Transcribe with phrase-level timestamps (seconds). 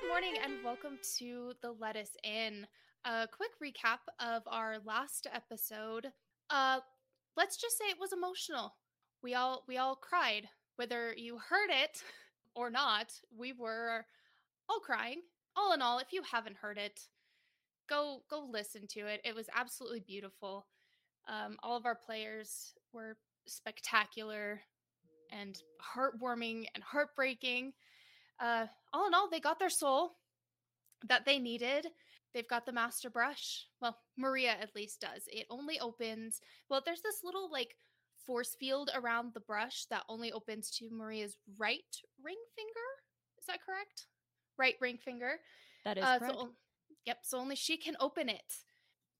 [0.00, 2.66] Good morning and welcome to the Let Us In.
[3.06, 6.08] A quick recap of our last episode.
[6.50, 6.80] Uh
[7.36, 8.74] let's just say it was emotional.
[9.22, 10.48] We all we all cried.
[10.76, 12.02] Whether you heard it
[12.54, 14.04] or not, we were
[14.68, 15.22] all crying.
[15.56, 17.00] All in all, if you haven't heard it,
[17.88, 19.22] go go listen to it.
[19.24, 20.66] It was absolutely beautiful.
[21.26, 24.60] Um, all of our players were spectacular
[25.32, 27.72] and heartwarming and heartbreaking.
[28.40, 30.12] Uh, all in all, they got their soul
[31.08, 31.88] that they needed.
[32.34, 33.66] They've got the master brush.
[33.80, 35.22] Well, Marija at least does.
[35.28, 37.76] It only opens, well, there's this little like
[38.26, 41.80] force field around the brush that only opens to Marija's right
[42.22, 42.88] ring finger.
[43.38, 44.06] Is that correct?
[44.58, 45.40] Right ring finger.
[45.84, 46.34] That is Uh, correct.
[46.34, 46.48] so,
[47.06, 48.54] yep, so only she can open it.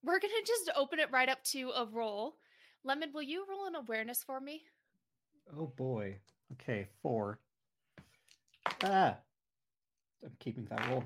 [0.03, 2.37] We're going to just open it right up to a roll.
[2.83, 4.63] Lemon, will you roll an awareness for me?
[5.57, 6.19] Oh boy.
[6.53, 7.39] Okay, four.
[8.83, 9.17] Ah,
[10.23, 11.03] I'm keeping that roll.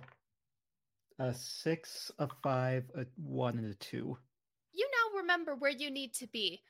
[1.20, 4.18] A six, a five, a one, and a two.
[4.74, 6.62] you now remember where you need to be.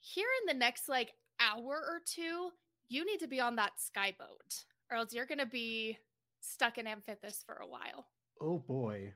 [0.00, 2.50] Here in the next like hour or two,
[2.88, 5.98] you need to be on that skyboat, or else you're gonna be
[6.40, 8.06] stuck in Amphithis for a while.
[8.40, 9.12] Oh boy.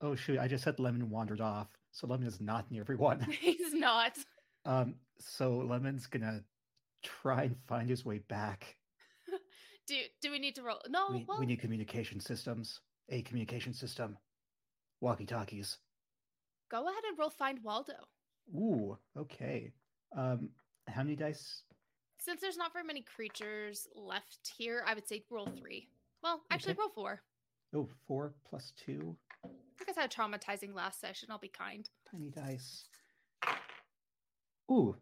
[0.00, 0.38] Oh shoot!
[0.38, 3.20] I just said Lemon wandered off, so Lemon is not near everyone.
[3.40, 4.16] He's not.
[4.64, 6.42] um, so Lemon's gonna
[7.04, 8.76] try and find his way back.
[9.88, 10.80] Do do we need to roll?
[10.88, 11.06] No.
[11.10, 12.80] we, well, we need communication systems.
[13.08, 14.16] A communication system.
[15.00, 15.78] Walkie talkies.
[16.70, 17.94] go ahead and roll find Waldo.
[18.54, 19.72] Ooh, okay.
[20.16, 20.50] Um,
[20.88, 21.62] how many dice?
[22.18, 25.88] Since there's not very many creatures left here, I would say roll three.
[26.22, 26.80] Well, actually, Okay.
[26.80, 27.22] roll four.
[27.74, 29.16] Oh, four plus two.
[29.44, 31.28] I guess I had traumatizing last session.
[31.30, 31.88] I'll be kind.
[32.10, 32.84] Tiny dice.
[34.70, 34.96] Ooh,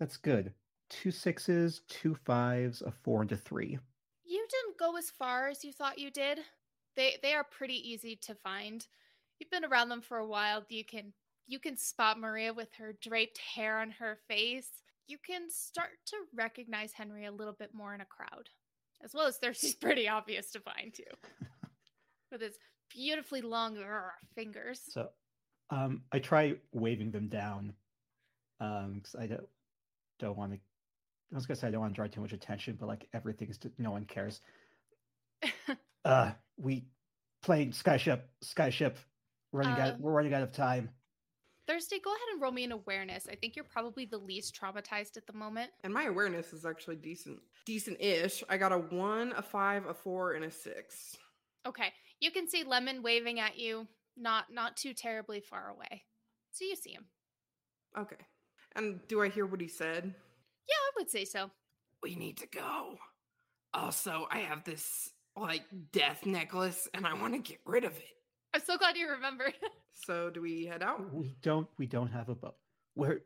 [0.00, 0.52] that's good.
[0.88, 3.78] Two sixes, two fives, a four, and a three.
[4.26, 6.40] You didn't go as far as you thought you did.
[6.96, 8.86] They they are pretty easy to find.
[9.38, 10.64] You've been around them for a while.
[10.68, 11.12] You can
[11.46, 14.70] you can spot Marija with her draped hair on her face.
[15.06, 18.50] You can start to recognize Henry a little bit more in a crowd.
[19.04, 21.04] As well as Thirsty's pretty obvious to find too.
[22.32, 22.58] with his
[22.90, 23.76] beautifully long
[24.34, 24.80] fingers.
[24.88, 25.08] So,
[25.70, 27.72] um, I try waving them down,
[28.60, 29.48] um, because I don't
[30.18, 30.58] don't want to.
[31.32, 33.58] I was gonna say I don't want to draw too much attention, but like everything's
[33.58, 34.40] to, no one cares.
[36.04, 36.84] Uh, we
[37.42, 38.94] playing skyship, skyship.
[39.50, 40.00] Running Uh, out.
[40.00, 40.88] We're running out of time.
[41.66, 43.26] Thirsty, go ahead and roll me an awareness.
[43.28, 45.72] I think you're probably the least traumatized at the moment.
[45.82, 48.44] And my awareness is actually decent, decent-ish.
[48.48, 51.16] I got a one, a five, a four, and a six.
[51.66, 56.04] Okay, you can see Lemon waving at you, not not too terribly far away.
[56.52, 57.06] So you see him.
[57.98, 58.16] Okay.
[58.76, 60.14] And do I hear what he said?
[60.68, 61.50] Yeah, I would say so.
[62.02, 62.96] We need to go.
[63.74, 68.04] Also, I have this like death necklace, and I want to get rid of it.
[68.54, 69.54] I'm so glad you remembered.
[70.04, 71.10] So, do we head out?
[71.14, 71.66] We don't.
[71.78, 72.56] We don't have a boat.
[72.92, 73.20] Where,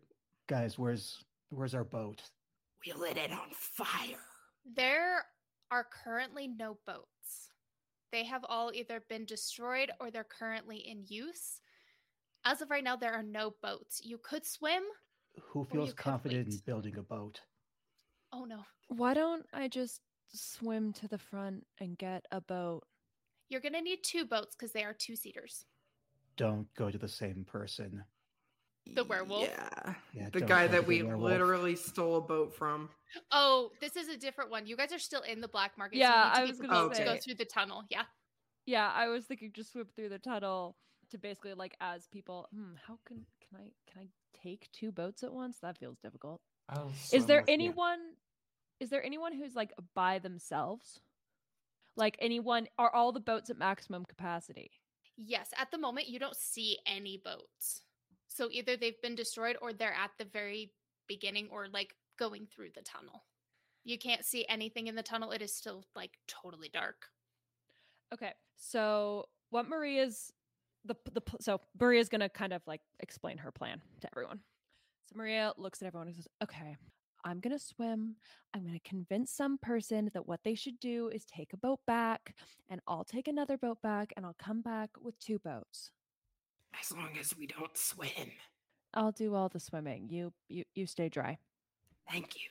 [0.49, 0.79] guys?
[0.79, 2.23] Where's where's our boat?
[2.87, 4.21] We lit it on fire.
[4.77, 5.25] there
[5.73, 7.51] are currently no boats.
[8.13, 11.61] They have all either been destroyed or they're currently in use.
[12.45, 14.01] As of right now, there are no boats.
[14.05, 14.85] You could swim.
[15.41, 17.41] Who feels could confident in building a boat?
[18.33, 18.61] Oh no.
[18.89, 20.01] Why don't I just
[20.33, 22.83] swim to the front and get a boat?
[23.49, 25.65] You're going to need two boats because they are two seaters.
[26.37, 28.05] Don't go to the same person.
[28.95, 29.43] The werewolf?
[29.43, 29.95] Yeah.
[30.15, 31.31] Yeah, the guy that the we werewolf.
[31.31, 32.89] literally stole a boat from.
[33.31, 34.67] Oh, this is a different one.
[34.67, 35.99] You guys are still in the black market.
[35.99, 37.85] Yeah, so I was gonna to go through the tunnel.
[37.91, 38.05] Yeah.
[38.67, 40.77] Yeah, I was thinking just swim through the tunnel
[41.11, 42.49] to basically like as people.
[42.55, 44.09] Hmm, how can can I can I
[44.43, 45.59] take two boats at once?
[45.63, 46.41] That feels difficult.
[46.69, 47.55] I'll Is swim there with you.
[47.55, 47.99] anyone?
[48.81, 51.01] Is there anyone who's like by themselves?
[51.97, 52.69] Like anyone?
[52.79, 54.71] Are all the boats at maximum capacity?
[55.17, 57.83] Yes, at the moment you don't see any boats.
[58.29, 60.73] So either they've been destroyed or they're at the very
[61.09, 63.25] beginning or like going through the tunnel.
[63.85, 65.33] You can't see anything in the tunnel.
[65.33, 67.07] It is still like totally dark.
[68.15, 70.33] Okay, so what Marija's
[70.85, 74.41] the the so Marija's gonna kind of like explain her plan to everyone.
[75.07, 76.77] So Marija looks at everyone and says, "Okay,
[77.25, 78.17] I'm gonna swim.
[78.55, 82.35] I'm gonna convince some person that what they should do is take a boat back,
[82.69, 85.91] and I'll take another boat back, and I'll come back with two boats.
[86.81, 88.33] As long as we don't swim.
[88.95, 90.09] I'll do all the swimming.
[90.09, 91.39] You you you stay dry."
[92.11, 92.49] Thank you.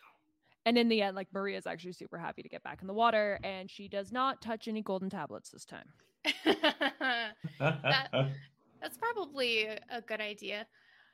[0.66, 3.40] And in the end, like Marija's actually super happy to get back in the water,
[3.44, 5.92] and she does not touch any golden tablets this time.
[7.60, 10.68] That's probably a- a good idea.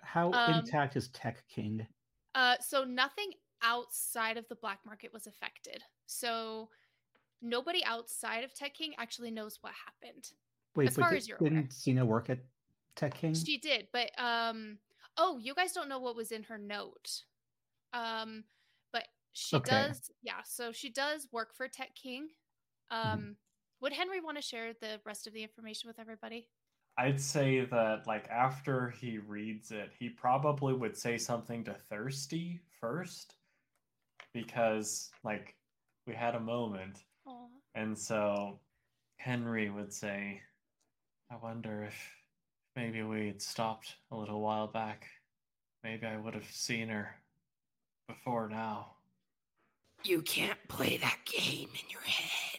[0.03, 1.87] How Um, intact is TechKing?
[2.35, 3.31] Uh, so nothing
[3.61, 5.81] outside of the black market was affected.
[6.05, 6.69] So
[7.41, 10.31] nobody outside of TechKing actually knows what happened.
[10.75, 11.49] Wait, As but far di- as you're aware.
[11.49, 12.39] didn't Xena work at
[12.95, 13.45] TechKing?
[13.45, 14.77] She did, but um
[15.17, 17.23] oh, you guys don't know what was in her note.
[17.93, 18.43] Um
[18.91, 19.71] but she Okay.
[19.71, 22.25] does yeah, so she does work for TechKing.
[22.91, 23.31] Mm-hmm.
[23.81, 26.47] Would Henry want to share the rest of the information with everybody?
[26.97, 32.61] I'd say that like after he reads it, he probably would say something to Thirsty
[32.79, 33.35] first
[34.33, 35.55] because like
[36.07, 37.47] we had a moment Oh.
[37.73, 38.59] and so
[39.17, 40.41] Henry would say,
[41.31, 41.95] I wonder if
[42.75, 45.07] maybe we had stopped a little while back.
[45.83, 47.15] Maybe I would have seen her
[48.07, 48.91] before now.
[50.03, 52.54] You can't play that game in your head.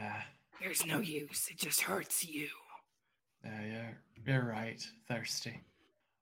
[0.00, 0.22] Yeah,
[0.62, 1.48] There's no use.
[1.50, 2.48] It just hurts you.
[3.44, 5.60] yeah, you're, you're right, Thirsty.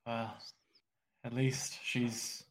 [0.07, 0.37] Well,
[1.25, 2.45] at least she's.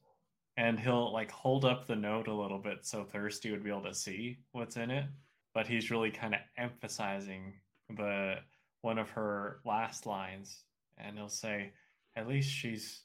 [0.56, 3.84] And he'll like hold up the note a little bit so Thirsty would be able
[3.84, 5.06] to see what's in it.
[5.54, 7.54] But he's really kind of emphasizing
[7.96, 8.36] the
[8.82, 10.64] one of her last lines.
[10.98, 11.74] And he'll say,
[12.16, 13.02] At least she's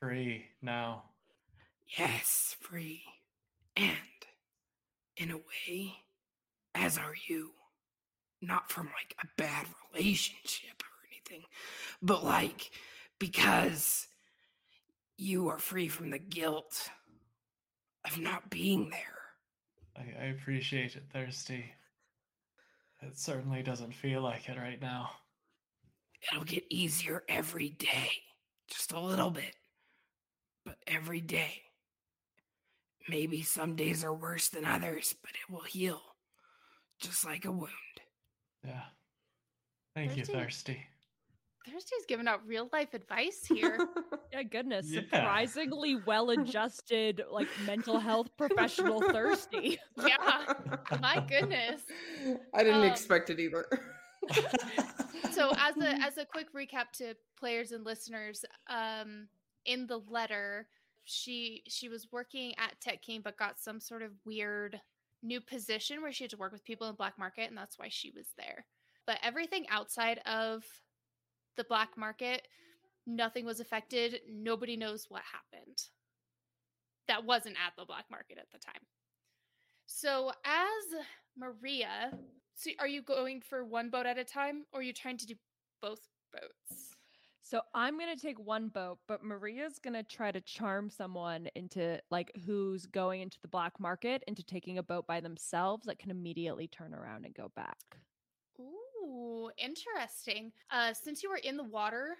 [0.00, 1.04] free now.
[1.98, 3.02] Yes, free.
[3.76, 3.92] And,
[5.18, 5.92] in a way,
[6.76, 7.50] as are you.
[8.42, 11.46] Not from like a bad relationship or anything,
[12.02, 12.70] but like
[13.18, 14.06] because
[15.16, 16.90] you are free from the guilt
[18.04, 19.00] of not being there.
[19.96, 21.64] I, I appreciate it, Thirsty.
[23.02, 25.10] It certainly doesn't feel like it right now.
[26.30, 28.10] It'll get easier every day,
[28.68, 29.54] just a little bit,
[30.64, 31.62] but every day.
[33.08, 36.00] Maybe some days are worse than others, but it will heal,
[37.00, 37.70] just like a wound.
[38.64, 38.82] Yeah.
[39.94, 40.34] Thank you, Thirsty.
[40.74, 40.86] Thirsty.
[41.70, 43.78] Thirsty's giving out real life advice here.
[44.32, 44.86] Yeah, goodness.
[44.90, 45.00] Yeah.
[45.02, 49.78] Surprisingly well adjusted, like mental health professional thirsty.
[50.06, 50.52] yeah.
[51.00, 51.80] My goodness.
[52.52, 53.66] I didn't Um, expect it either.
[55.30, 59.28] so as a as a quick recap to players and listeners um
[59.64, 60.66] in the letter
[61.04, 64.80] she she was working at tech king but got some sort of weird
[65.26, 67.88] new position where she had to work with people in black market and that's why
[67.88, 68.64] she was there.
[69.06, 70.64] But everything outside of
[71.56, 72.46] the black market
[73.08, 74.20] nothing was affected.
[74.28, 75.78] Nobody knows what happened.
[77.06, 78.82] That wasn't at the black market at the time.
[79.86, 81.04] So as
[81.38, 82.10] marija
[82.56, 85.26] so are you going for one boat at a time or are you trying to
[85.26, 85.34] do
[85.82, 86.00] both
[86.32, 86.95] boats?
[87.48, 92.32] So I'm gonna take one boat, but Marija's gonna try to charm someone into like
[92.44, 96.66] who's going into the black market into taking a boat by themselves that can immediately
[96.66, 97.78] turn around and go back.
[98.58, 100.50] Ooh, interesting.
[100.72, 102.16] Uh since you were in the water,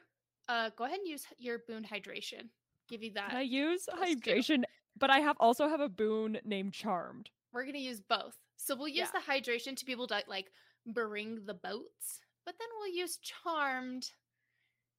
[0.49, 2.49] uh go ahead and use your boon hydration.
[2.89, 3.31] Give you that.
[3.31, 4.01] Can I use two.
[4.01, 4.63] hydration?
[4.97, 7.31] But I have also have a boon named Charmed.
[7.53, 8.37] We're gonna use both.
[8.59, 10.53] So we'll use the hydration to be able to like
[10.87, 14.13] bring the boats, but then we'll use charmed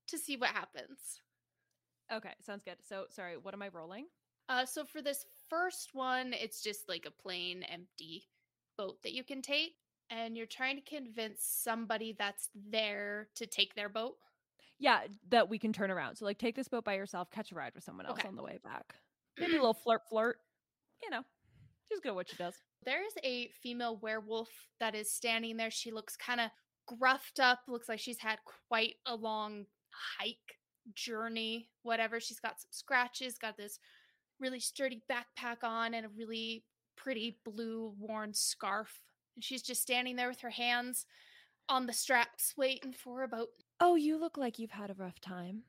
[0.07, 1.21] to see what happens.
[2.11, 2.77] Okay, sounds good.
[2.87, 4.05] So sorry, what am I rolling?
[4.49, 8.23] Uh, so for this first one, it's just like a plain empty
[8.77, 9.73] boat that you can take,
[10.09, 14.15] and you're trying to convince somebody that's there to take their boat.
[14.79, 16.15] Yeah, that we can turn around.
[16.15, 18.27] So like take this boat by yourself, catch a ride with someone else Okay.
[18.27, 18.95] on the way back.
[19.37, 20.37] Maybe a little flirt flirt.
[21.03, 21.23] You know.
[21.89, 22.53] She's good at what she does.
[22.85, 24.49] There is a female werewolf
[24.79, 25.71] that is standing there.
[25.71, 26.49] She looks kind of
[26.85, 29.65] gruffed up, looks like she's had quite a long
[30.19, 30.57] hike,
[30.93, 32.19] journey, whatever.
[32.19, 33.79] She's got some scratches, got this
[34.39, 36.63] really sturdy backpack on, and a really
[36.95, 39.01] pretty blue worn scarf.
[39.35, 41.05] And she's just standing there with her hands
[41.69, 43.49] on the straps, waiting for a boat.
[43.79, 45.63] Oh, you look like you've had a rough time.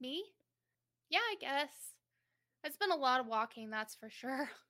[0.00, 0.24] Me?
[1.10, 1.70] Yeah, I guess.
[2.64, 4.50] It's been a lot of walking, that's for sure.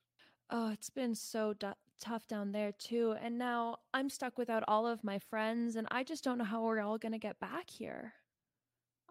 [0.52, 3.14] Oh, it's been so du- tough down there too.
[3.22, 6.64] And now I'm stuck without all of my friends, and I just don't know how
[6.64, 8.14] we're all going to get back here.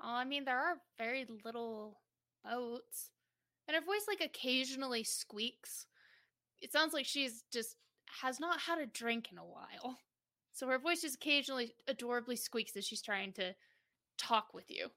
[0.01, 1.99] Oh, I mean, there are very little
[2.43, 3.11] boats.
[3.67, 5.85] And her voice, like, occasionally squeaks.
[6.61, 7.75] It sounds like she's just
[8.21, 9.97] has not had a drink in a while.
[10.51, 13.55] So her voice just occasionally adorably squeaks as she's trying to
[14.17, 14.87] talk with you.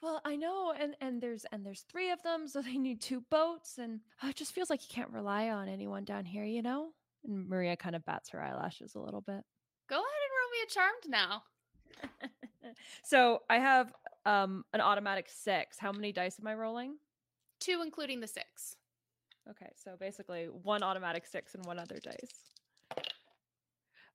[0.00, 3.22] Well, I know, and and there's and there's three of them, so they need two
[3.30, 6.62] boats, and uh, it just feels like you can't rely on anyone down here, you
[6.62, 6.90] know.
[7.24, 9.42] And Marija kind of bats her eyelashes a little bit.
[9.88, 12.72] Go ahead and roll me a charmed now.
[13.04, 13.92] so I have
[14.26, 15.78] um an automatic six.
[15.78, 16.96] How many dice am I rolling?
[17.60, 18.76] Two, including the six.
[19.50, 22.50] Okay, so basically one automatic six and one other dice.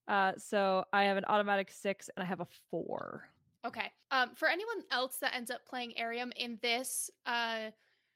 [0.07, 3.29] Uh, so I have an automatic six and I have a four.
[3.65, 3.91] Okay.
[4.11, 7.69] Um, for anyone else that ends up playing Arium in this uh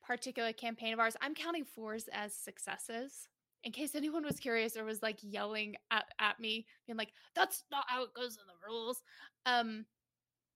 [0.05, 3.27] particular campaign of ours, I'm counting fours as successes.
[3.63, 7.63] in case anyone was curious or was like yelling at, at me, being like, that's
[7.71, 9.01] not how it goes in the rules.
[9.45, 9.85] Um,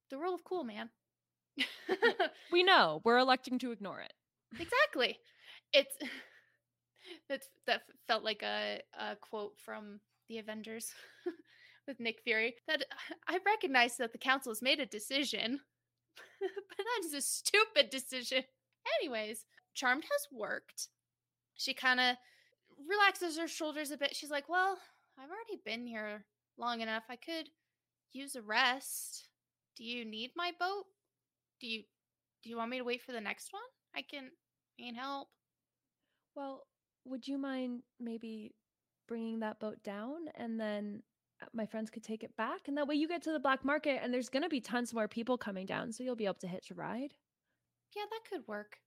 [0.09, 0.89] the rule of cool, man.
[2.51, 3.01] We know.
[3.03, 4.13] We're electing to ignore it.
[4.59, 5.19] exactly.
[5.73, 5.95] It's
[7.29, 9.99] that's that felt like a, a quote from
[10.29, 10.91] the Avengers
[11.87, 12.55] with Nick Fury.
[12.67, 12.85] That
[13.27, 15.59] I recognize that the council has made a decision,
[16.39, 18.43] but that is a stupid decision.
[19.01, 20.87] Anyways, Charmed has worked.
[21.55, 22.15] She kind of
[22.87, 24.15] relaxes her shoulders a bit.
[24.15, 24.77] She's like, "Well,
[25.19, 26.25] I've already been here
[26.57, 27.03] long enough.
[27.09, 27.49] I could
[28.13, 29.27] use a rest.
[29.75, 30.85] Do you need my boat?
[31.59, 31.83] Do you
[32.43, 33.61] do you want me to wait for the next one?
[33.95, 34.29] I can
[34.79, 35.29] I can help."
[36.35, 36.67] Well,
[37.05, 38.53] would you mind maybe
[39.07, 41.01] bringing that boat down and then
[41.41, 42.67] uh, my friends could take it back?
[42.67, 44.93] And that way you get to the black market and there's going to be tons
[44.93, 45.91] more people coming down.
[45.91, 47.13] So you'll be able to hitch a ride.
[47.95, 48.77] Yeah, that could work.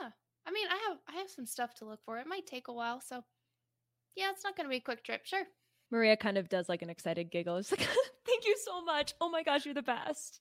[0.00, 0.10] Yeah.
[0.46, 2.18] I mean, I have I have some stuff to look for.
[2.18, 3.24] It might take a while, so
[4.16, 5.22] yeah, it's not going to be a quick trip.
[5.24, 5.44] Sure.
[5.90, 7.56] Marija kind of does like an excited giggle.
[7.56, 7.80] It's like,
[8.26, 9.14] thank you so much.
[9.20, 10.40] Oh my gosh, you're the best.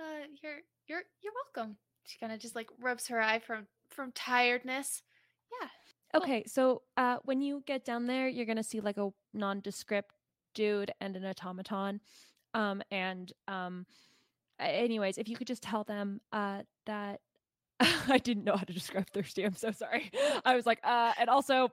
[0.00, 1.76] Uh, you're you're you're welcome.
[2.06, 5.02] She kind of just like rubs her eye from from tiredness.
[5.60, 5.68] Yeah.
[6.12, 6.22] Cool.
[6.22, 10.14] Okay, so uh, when you get down there, you're gonna see like a nondescript
[10.54, 12.00] dude and an automaton.
[12.54, 13.86] Um, and um,
[14.58, 17.20] anyways, if you could just tell them uh, that
[17.80, 19.44] I didn't know how to describe thirsty.
[19.44, 20.10] I'm so sorry.
[20.44, 21.68] I was like, uh, and also,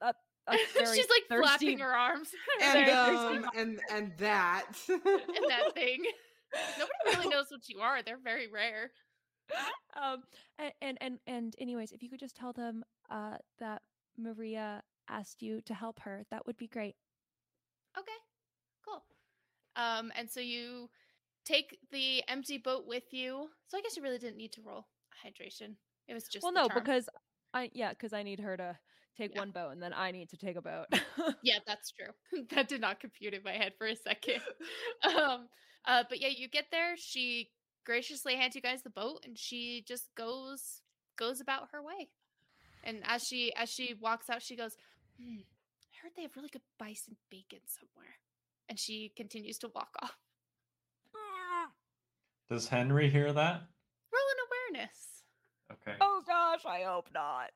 [0.00, 0.12] uh,
[0.74, 2.30] very She's like thirsty- flapping her arms
[2.62, 5.00] and um and and that and
[5.48, 6.04] that thing.
[6.78, 8.02] Nobody really knows what you are.
[8.02, 8.90] They're very rare.
[10.00, 10.22] um
[10.80, 13.80] and and and anyways if you could just tell them uh that
[14.18, 16.96] marija asked you to help her that would be great
[17.98, 18.12] Okay,
[18.86, 19.02] cool.
[19.74, 20.88] Um, and so you
[21.44, 23.48] take the empty boat with you.
[23.66, 24.86] So I guess you really didn't need to roll
[25.24, 25.74] hydration.
[26.06, 26.80] It was just well no charm.
[26.84, 27.08] because
[27.54, 28.76] i yeah because i need her to
[29.16, 29.40] take Yeah.
[29.40, 30.86] one boat and then i need to take a boat
[31.42, 32.12] yeah, that's true.
[32.50, 34.42] that did not compute in my head for a second.
[35.04, 35.48] um,
[35.86, 36.96] uh, but yeah, you get there.
[36.96, 37.50] She
[37.84, 40.80] graciously hands you guys the boat, and she just goes
[41.16, 42.08] goes about her way.
[42.84, 44.76] And as she as she walks out, she goes,
[45.20, 48.16] hmm, "I heard they have really good bison bacon somewhere."
[48.68, 50.16] And she continues to walk off.
[52.50, 53.62] Does Henry hear that?
[54.12, 54.96] Roll an awareness.
[55.70, 55.96] Okay.
[56.00, 57.50] oh gosh i hope not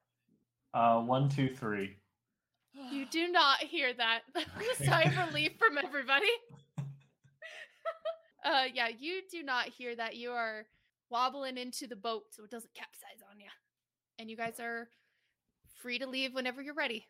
[0.75, 1.97] Uh, one, two, three.
[2.91, 4.21] You do not hear that.
[4.35, 6.27] a sigh of relief from everybody.
[8.45, 10.17] Uh, yeah, you do not hear that.
[10.17, 10.67] You are
[11.11, 13.47] wobbling into the boat so it doesn't capsize on you.
[14.19, 14.89] And you guys are
[15.81, 17.07] free to leave whenever you're ready.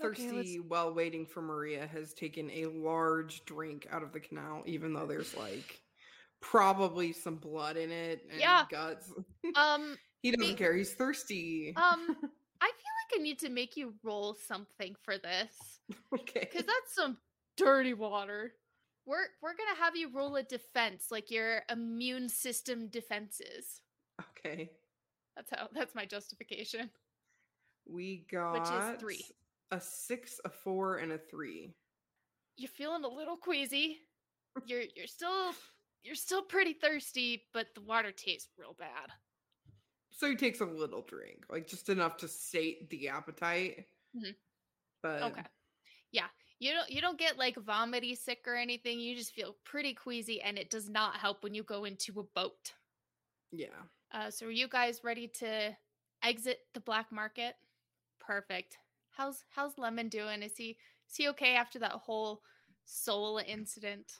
[0.00, 4.62] Okay, Thirsty, while waiting for Marija, has taken a large drink out of the canal,
[4.66, 5.80] even though there's like
[6.40, 8.64] probably some blood in it and Yeah.
[8.70, 9.12] guts.
[9.56, 10.74] Um, He doesn't Me- care.
[10.76, 11.72] He's thirsty.
[11.76, 11.82] um,
[12.60, 15.80] I feel like I need to make you roll something for this
[16.14, 16.40] okay.
[16.50, 17.16] because that's some
[17.56, 18.52] dirty water.
[19.08, 23.80] We're we're gonna have you roll a defense, like your immune system defenses.
[24.20, 24.70] Okay.
[25.34, 25.68] That's how.
[25.72, 26.90] That's my justification.
[27.86, 29.24] We got which is three.
[29.70, 31.72] a six, a four, and a three.
[32.58, 33.98] you're feeling a little queasy.
[34.66, 35.54] You're you're still
[36.02, 39.10] you're still pretty thirsty, but the water tastes real bad.
[40.10, 43.86] So he takes a little drink, like just enough to sate the appetite.
[44.14, 44.34] Mhm.
[45.02, 45.42] But Okay.
[46.12, 46.26] Yeah.
[46.60, 48.98] You don't you don't get like vomity sick or anything.
[49.00, 52.24] You just feel pretty queasy and it does not help when you go into a
[52.34, 52.72] boat.
[53.52, 53.66] yeah.
[54.12, 55.76] Uh so are you guys ready to
[56.22, 57.54] exit the black market?
[58.20, 58.78] Perfect.
[59.10, 60.42] How's how's Lemon doing?
[60.42, 62.42] Is he is he okay after that whole
[62.84, 64.12] soul incident?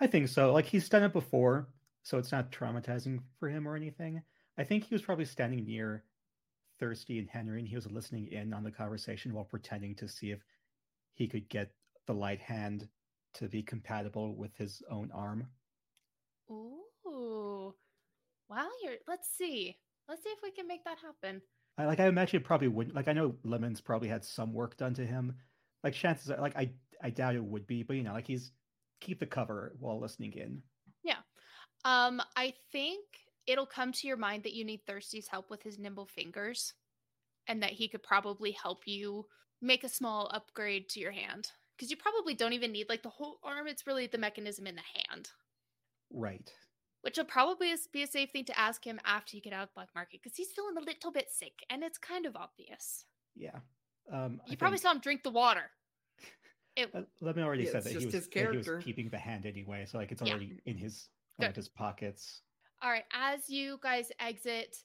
[0.00, 0.52] I think so.
[0.52, 1.68] Like he's done it before,
[2.02, 4.22] so it's not traumatizing for him or anything.
[4.56, 6.04] I think he was probably standing near
[6.78, 10.30] Thirsty and Henry, and he was listening in on the conversation while pretending to see
[10.30, 10.40] if
[11.14, 11.72] he could get
[12.08, 12.88] the light hand
[13.34, 15.46] to be compatible with his own arm.
[16.50, 17.72] Ooh.
[18.48, 19.76] Wow, you're let's see.
[20.08, 21.42] Let's see if we can make that happen.
[21.76, 24.76] I like I imagine it probably wouldn't like I know Lemon's probably had some work
[24.76, 25.36] done to him.
[25.84, 26.72] Like chances are like I
[27.02, 28.50] I doubt it would be, but you know, like he's
[29.00, 30.62] keep the cover while listening in.
[31.04, 31.18] Yeah.
[31.84, 33.04] Um, I think
[33.46, 36.74] it'll come to your mind that you need Thirsty's help with his nimble fingers,
[37.46, 39.26] and that he could probably help you
[39.60, 41.52] make a small upgrade to your hand.
[41.78, 44.74] Because you probably don't even need like the whole arm; it's really the mechanism in
[44.74, 45.30] the hand,
[46.10, 46.52] Right.
[47.02, 49.68] which will probably be a safe thing to ask him after you get out of
[49.68, 53.04] the black market, because he's feeling a little bit sick, and it's kind of obvious.
[53.36, 53.60] Yeah.
[54.10, 55.70] Um I You probably think- saw him drink the water.
[56.76, 59.08] It Uh, Lemon already Yeah, said that he just was, his that he was keeping
[59.10, 60.30] the hand anyway, so like it's Yeah.
[60.32, 62.42] already in his one of his pockets.
[62.82, 64.76] All right, as you guys exit,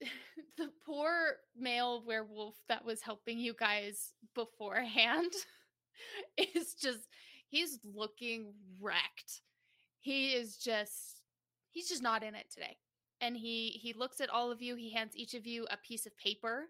[0.56, 5.32] the poor male werewolf that was helping you guys beforehand
[6.36, 7.08] is just
[7.48, 9.42] he's looking wrecked.
[10.00, 11.22] He is just
[11.70, 12.76] he's just not in it today.
[13.20, 16.06] And he he looks at all of you, he hands each of you a piece
[16.06, 16.68] of paper.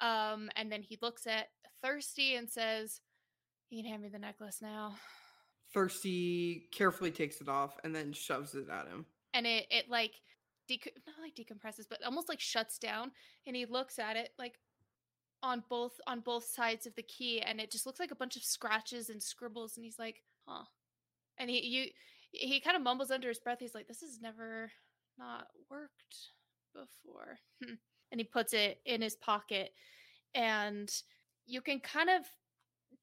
[0.00, 1.48] Um and then he looks at
[1.82, 3.00] Thirsty and says,
[3.70, 4.96] "You can hand me the necklace now."
[5.72, 9.06] Thirsty carefully takes it off and then shoves it at him.
[9.34, 10.14] And it it like
[10.68, 13.12] dec- not like decompresses, but almost like shuts down
[13.46, 14.54] and he looks at it like
[15.42, 18.36] on both on both sides of the key and it just looks like a bunch
[18.36, 20.64] of scratches and scribbles and he's like, "Huh."
[21.38, 21.90] And he you
[22.32, 23.58] he kind of mumbles under his breath.
[23.60, 24.70] He's like, "This has never
[25.18, 26.30] not worked
[26.74, 27.38] before."
[28.12, 29.72] And he puts it in his pocket
[30.32, 30.88] and
[31.46, 32.22] you can kind of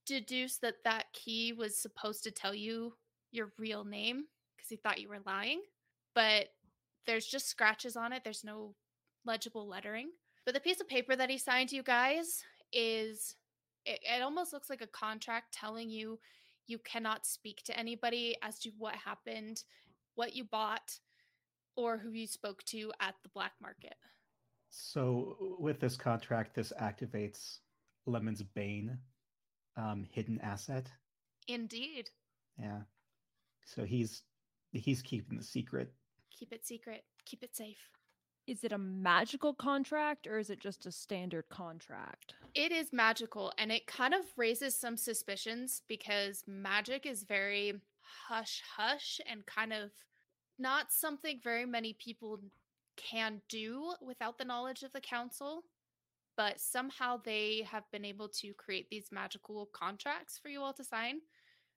[0.06, 2.94] deduce that that key was supposed to tell you
[3.32, 4.26] your real name
[4.56, 5.62] because he thought you were lying
[6.14, 6.48] but
[7.08, 8.76] there's just scratches on it there's no
[9.26, 10.10] legible lettering
[10.46, 13.36] but the piece of paper that he signed you guys is
[13.86, 16.20] it, it almost looks like a contract telling you
[16.68, 19.64] you cannot speak to anybody as to what happened
[20.16, 21.00] what you bought
[21.76, 23.96] or who you spoke to at the black market
[24.70, 27.60] So with this contract, this activates
[28.06, 28.98] Lemon's Bane
[29.78, 30.88] um, hidden asset.
[31.48, 32.10] indeed
[32.60, 32.82] Yeah.
[33.66, 34.24] So he's
[34.72, 35.94] he's keeping the secret.
[36.38, 37.78] keep it secret keep it safe
[38.46, 42.34] Is it a magical contract or is it just a standard contract?
[42.54, 48.62] It is magical and it kind of raises some suspicions because magic is very hush
[48.76, 49.92] hush and kind of
[50.60, 52.40] not something very many people
[52.98, 55.64] can do without the knowledge of the council.
[56.36, 60.84] But somehow they have been able to create these magical contracts for you all to
[60.84, 61.20] sign.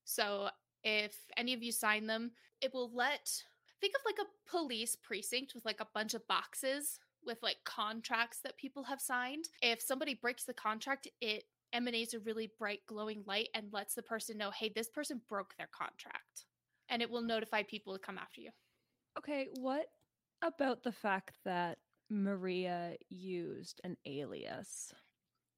[0.04, 0.48] So
[0.82, 3.30] if any of you sign them, it will let
[3.80, 8.40] think of like a police precinct with like a bunch of boxes with like contracts
[8.42, 9.46] that people have signed.
[9.62, 14.02] If somebody breaks the contract, it emanates a really bright glowing light and lets the
[14.02, 16.46] person know, hey, this person broke their contract.
[16.88, 18.50] And it will notify people to come after you.
[19.18, 19.88] Okay, what
[20.42, 24.92] about the fact that Marija used an alias?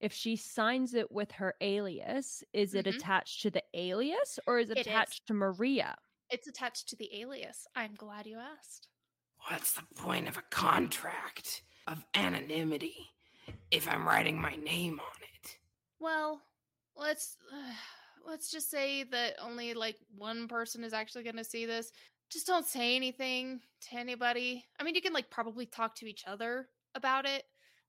[0.01, 2.89] If she signs it with her alias, is it Mhm.
[2.89, 5.05] attached to the alias or is it It is.
[5.05, 5.97] attached to Marija?
[6.31, 7.67] It's attached to the alias.
[7.75, 8.89] I'm glad you asked.
[9.49, 13.11] What's the point of a contract of anonymity
[13.71, 15.57] if I'm writing my name on it?
[16.01, 16.43] Well,
[16.97, 17.73] let's uh,
[18.27, 21.93] let's just say that only like one person is actually going to see this.
[22.31, 24.67] Just don't say anything to anybody.
[24.79, 27.45] I mean, you can like probably talk to each other about it.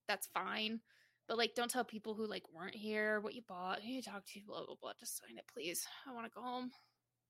[0.08, 0.80] That's fine.
[1.28, 4.30] But like don't tell people who like weren't here what you bought, who you talked
[4.30, 4.94] to, blah blah blah.
[4.98, 5.86] Just sign it, please.
[6.08, 6.72] I want to go home.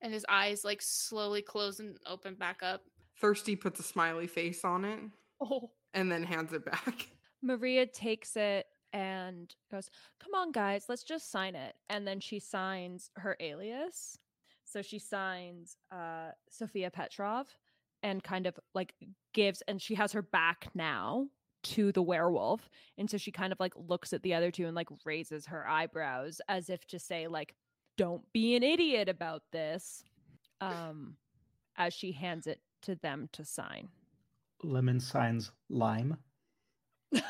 [0.01, 2.81] And his eyes like slowly close and open back up.
[3.19, 4.99] Thirsty puts a smiley face on it
[5.41, 7.09] Oh, and then hands it back.
[7.41, 9.89] Marija takes it and goes,
[10.21, 11.75] Come on, guys, let's just sign it.
[11.89, 14.17] And then she signs her alias.
[14.65, 17.47] So she signs uh, Sophia Petrov
[18.03, 18.93] and kind of like
[19.33, 21.27] gives, and she has her back now
[21.63, 22.69] to the werewolf.
[22.97, 25.67] And so she kind of like looks at the other two and like raises her
[25.67, 27.55] eyebrows as if to say, like,
[27.99, 30.03] don't be an idiot about this.
[30.61, 31.17] Um,
[31.77, 33.89] as she hands it to them to sign.
[34.63, 36.17] Lemon signs lime.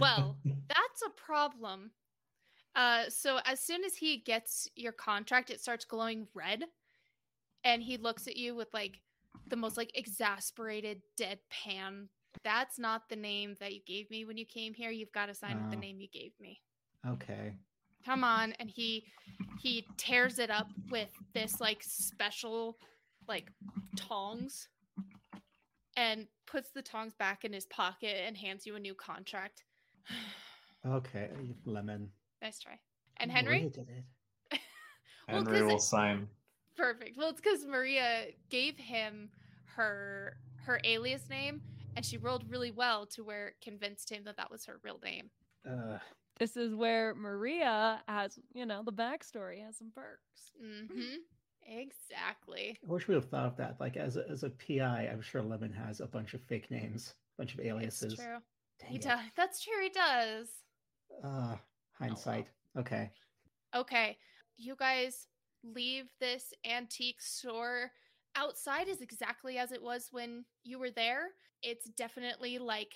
[0.00, 1.90] Well, that's a problem.
[2.76, 6.64] Uh, so as soon as he gets your contract, it starts glowing red,
[7.64, 9.00] and he looks at you with like
[9.48, 12.08] the most like exasperated deadpan.
[12.44, 14.90] That's not the name that you gave me when you came here.
[14.90, 15.80] You've got to sign with the Oh.
[15.80, 16.60] name you gave me.
[17.06, 17.54] Okay.
[18.08, 19.04] Come on, and he
[19.60, 22.78] he tears it up with this like special
[23.28, 23.50] like
[23.96, 24.68] tongs
[25.94, 29.64] and puts the tongs back in his pocket and hands you a new contract.
[30.86, 31.28] Okay.
[31.66, 32.08] Lemon.
[32.40, 32.78] Nice try.
[33.18, 33.58] And Henry?
[33.62, 34.04] Marija did it.
[35.28, 36.28] Well, Henry 'cause will it- sign.
[36.76, 37.18] Perfect.
[37.18, 39.28] Well, it's because Marija gave him
[39.76, 41.60] her her alias name,
[41.96, 45.00] and she rolled really well to where it convinced him that that was her real
[45.04, 45.28] name.
[45.68, 45.98] Uh,
[46.38, 50.52] this is where Marija has, you know, the backstory has some perks.
[50.62, 51.16] Mm-hmm.
[51.66, 52.78] Exactly.
[52.82, 53.76] I wish we would have thought of that.
[53.78, 57.14] Like as a, as a PI, I'm sure Lemon has a bunch of fake names,
[57.38, 58.14] a bunch of aliases.
[58.14, 58.38] It's true.
[58.80, 59.20] Dang He does.
[59.36, 59.82] That's true.
[59.82, 60.48] He does.
[61.22, 61.56] Uh,
[61.92, 62.48] hindsight.
[62.78, 63.10] Okay.
[63.76, 64.16] Okay,
[64.56, 65.26] you guys
[65.62, 67.90] leave this antique store.
[68.34, 71.28] Outside is exactly as it was when you were there.
[71.62, 72.94] It's definitely like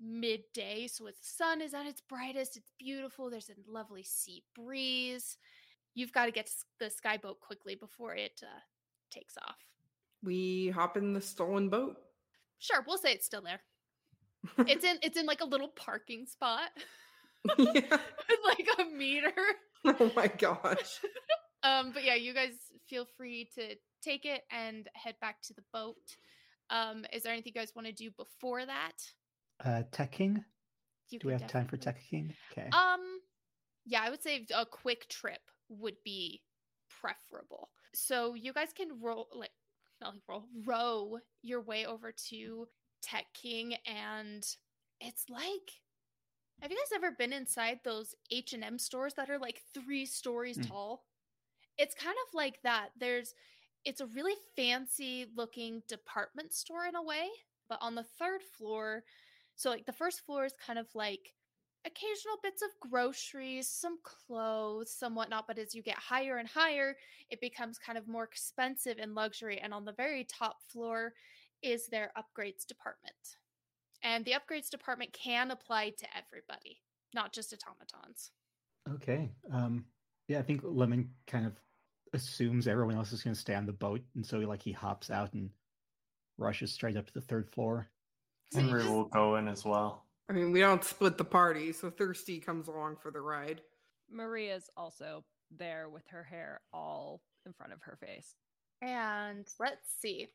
[0.00, 2.56] midday, so the sun is at its brightest.
[2.56, 3.30] It's beautiful.
[3.30, 5.36] There's a lovely sea breeze.
[5.94, 8.60] You've got to get to the skyboat quickly before it uh,
[9.10, 9.58] takes off.
[10.22, 11.96] We hop in the stolen boat.
[12.58, 13.60] Sure, we'll say it's still there.
[14.66, 16.70] It's in it's in like a little parking spot.
[17.58, 17.64] yeah.
[17.90, 19.32] with like a meter.
[19.82, 21.00] Oh my gosh.
[21.62, 22.52] Um, but yeah, you guys
[22.86, 25.96] feel free to take it and head back to the boat.
[26.68, 28.92] Um, is there anything you guys want to do before that?
[29.64, 30.42] Uh, TechKing.
[31.10, 32.58] You Do we have time for definitely- TechKing?
[32.58, 32.68] Okay.
[32.70, 33.20] Um,
[33.84, 36.42] yeah, I would say a quick trip would be
[37.00, 37.70] preferable.
[37.94, 39.50] So you guys can roll like
[40.00, 42.68] not like roll row your way over to
[43.04, 44.44] TechKing, and
[45.00, 45.70] it's like.
[46.62, 50.04] Have you guys ever been inside those H and M stores that are like three
[50.04, 50.68] stories Mm.
[50.68, 51.06] tall?
[51.78, 52.90] It's kind of like that.
[52.98, 53.32] There's,
[53.86, 57.28] it's a really fancy looking department store in a way,
[57.70, 59.04] but on the third floor,
[59.60, 61.34] so like the first floor is kind of like
[61.84, 65.46] occasional bits of groceries, some clothes, some whatnot.
[65.46, 66.96] But as you get higher and higher,
[67.28, 69.60] it becomes kind of more expensive and luxury.
[69.62, 71.12] And on the very top floor
[71.62, 73.36] is their upgrades department.
[74.02, 76.80] And the upgrades department can apply to everybody,
[77.14, 78.30] not just automatons.
[78.94, 79.30] Okay.
[79.52, 79.84] Um.
[80.26, 81.52] Yeah, I think Lemon kind of
[82.14, 84.72] assumes everyone else is going to stay on the boat, and so he, like he
[84.72, 85.50] hops out and
[86.38, 87.90] rushes straight up to the third floor.
[88.52, 90.06] So you Henry just- will go in as well.
[90.28, 93.62] I mean, we don't split the party, so Thirsty comes along for the ride.
[94.14, 98.36] Marija's also there with her hair all in front of her face.
[98.80, 100.28] And let's see.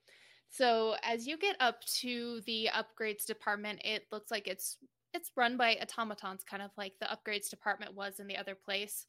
[0.49, 4.78] So as you get up to the upgrades department, it looks like it's
[5.13, 9.06] it's run by automatons, kind of like the upgrades department was in the other place.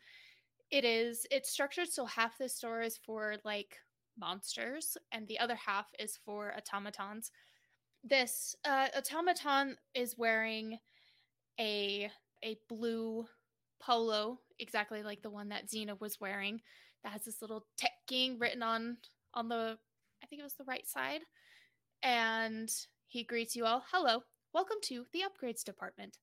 [0.71, 3.77] It is it's structured so half the store is for like
[4.19, 7.33] monsters and the other half is for automatons.
[8.09, 10.79] This uh, automaton is wearing
[11.59, 12.09] a
[12.45, 13.27] a blue
[13.81, 16.61] polo, exactly like the one that Xena was wearing
[17.03, 18.99] that has this little tech king written on
[19.35, 19.77] on the
[20.23, 21.23] I think it was the right side.
[22.05, 22.71] And
[23.09, 23.83] he greets you all.
[23.91, 24.23] Hello.
[24.55, 26.19] Welcome to the upgrades department.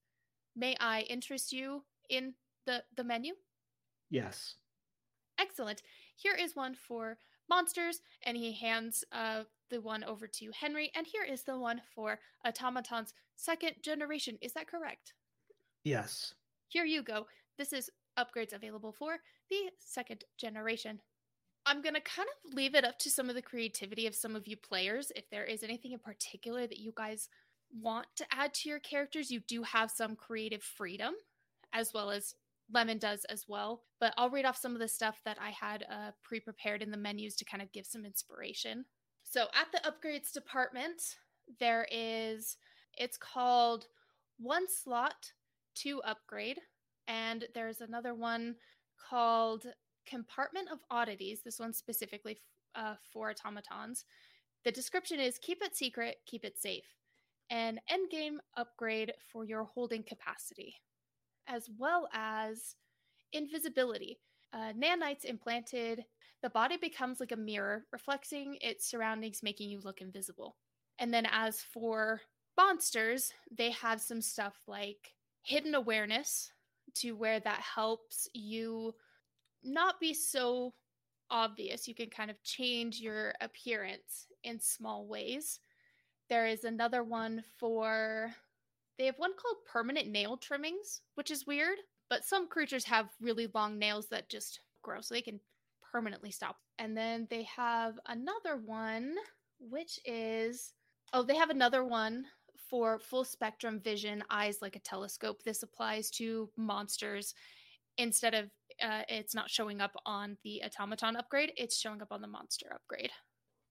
[0.56, 2.32] May I interest you in
[2.64, 3.34] the the menu?
[4.08, 4.54] Yes.
[5.38, 5.82] Excellent.
[6.16, 7.18] Here is one for
[7.50, 9.42] monsters and he hands uh
[9.74, 14.38] the one over to Henry and here is the one for automatons second generation.
[14.40, 15.14] Is that correct?
[15.82, 16.32] Yes.
[16.68, 17.26] Here you go.
[17.58, 19.16] This is upgrades available for
[19.50, 21.00] the second generation.
[21.66, 24.36] I'm going to kind of leave it up to some of the creativity of some
[24.36, 25.10] of you players.
[25.16, 27.28] If there is anything in particular that you guys
[27.82, 31.14] want to add to your characters, you do have some creative freedom,
[31.72, 32.34] as well as
[32.72, 33.82] Lemon does as well.
[33.98, 36.92] But I'll read off some of the stuff that I had uh, pre prepared in
[36.92, 38.84] the menus to kind of give some inspiration.
[39.34, 41.16] So at the upgrades department,
[41.58, 42.56] there is,
[42.96, 43.86] it's called
[44.38, 45.32] one slot
[45.78, 46.60] to upgrade.
[47.08, 48.54] And there's another one
[49.10, 49.66] called
[50.06, 51.40] Compartment of Oddities.
[51.44, 52.38] This one specifically
[52.76, 54.04] uh, for automatons.
[54.64, 56.86] The description is keep it secret, keep it safe.
[57.50, 60.76] An endgame upgrade for your holding capacity,
[61.48, 62.76] as well as
[63.32, 64.20] invisibility.
[64.52, 66.04] Uh, nanites implanted,
[66.44, 70.56] the body becomes like a mirror, reflecting its surroundings, making you look invisible.
[70.98, 72.20] And then, as for
[72.54, 76.52] monsters, they have some stuff like hidden awareness
[76.96, 78.94] to where that helps you
[79.62, 80.74] not be so
[81.30, 81.88] obvious.
[81.88, 85.60] You can kind of change your appearance in small ways.
[86.28, 88.34] There is another one for
[88.98, 91.78] they have one called permanent nail trimmings, which is weird,
[92.10, 95.40] but some creatures have really long nails that just grow so they can
[95.94, 96.56] permanently stop.
[96.80, 99.14] And then they have another one
[99.60, 100.72] which is
[101.12, 102.24] oh, they have another one
[102.68, 105.44] for full spectrum vision, eyes like a telescope.
[105.44, 107.34] This applies to monsters
[107.96, 108.50] instead of
[108.82, 112.66] uh, it's not showing up on the automaton upgrade, it's showing up on the monster
[112.74, 113.12] upgrade.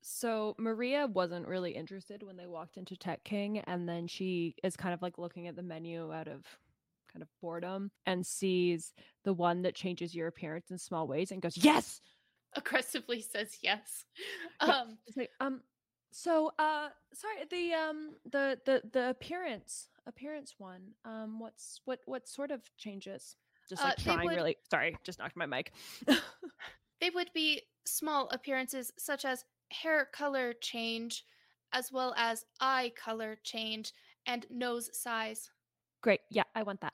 [0.02, 4.94] So Marija wasn't really interested when they walked into TechKing, and then she is kind
[4.94, 6.46] of like looking at the menu out of
[7.12, 11.42] kind of boredom and sees the one that changes your appearance in small ways and
[11.42, 12.02] goes, "Yes!"
[12.56, 14.06] Aggressively says yes.
[14.60, 15.62] Um, like, um,
[16.12, 22.28] so uh, sorry, the um, the the the appearance appearance one, um, what's what what
[22.28, 23.36] sort of changes?
[23.70, 24.58] Just Uh, like they trying would- really.
[24.70, 25.72] Sorry, just knocked my mic.
[27.02, 31.26] they would be small appearances such as hair color change,
[31.72, 33.92] as well as eye color change
[34.26, 35.50] and nose size.
[36.02, 36.94] Great, yeah, I want that.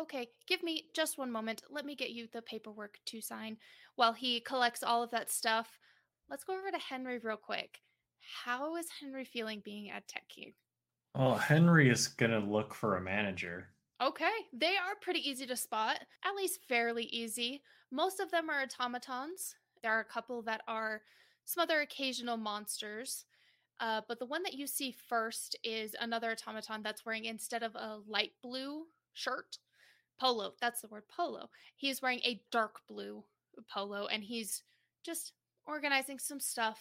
[0.00, 1.62] Okay, give me just one moment.
[1.70, 3.56] Let me get you the paperwork to sign.
[3.96, 5.78] While he collects all of that stuff,
[6.28, 7.80] let's go over to Henry real quick.
[8.44, 10.54] How is Henry feeling being at TechKing?
[11.14, 13.68] Well, Henry is gonna look for a manager.
[14.00, 17.62] Okay, they are pretty easy to spot, at least fairly easy.
[17.92, 19.54] Most of them are automatons.
[19.82, 21.02] There are a couple that are
[21.44, 23.26] some other occasional monsters,
[23.80, 27.74] Uh, but the one that you see first is another automaton that's wearing instead of
[27.74, 29.58] a light blue shirt,
[30.18, 30.54] polo.
[30.60, 31.50] That's the word polo.
[31.76, 33.24] He's wearing a dark blue
[33.72, 34.62] polo, and he's
[35.04, 35.32] just
[35.66, 36.78] organizing some stuff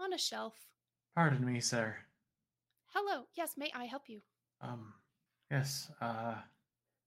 [0.00, 0.54] on a shelf.
[1.14, 1.96] Pardon me, sir.
[2.88, 3.24] Hello.
[3.36, 4.20] Yes, may I help you?
[4.60, 4.92] Um,
[5.50, 6.34] yes, uh,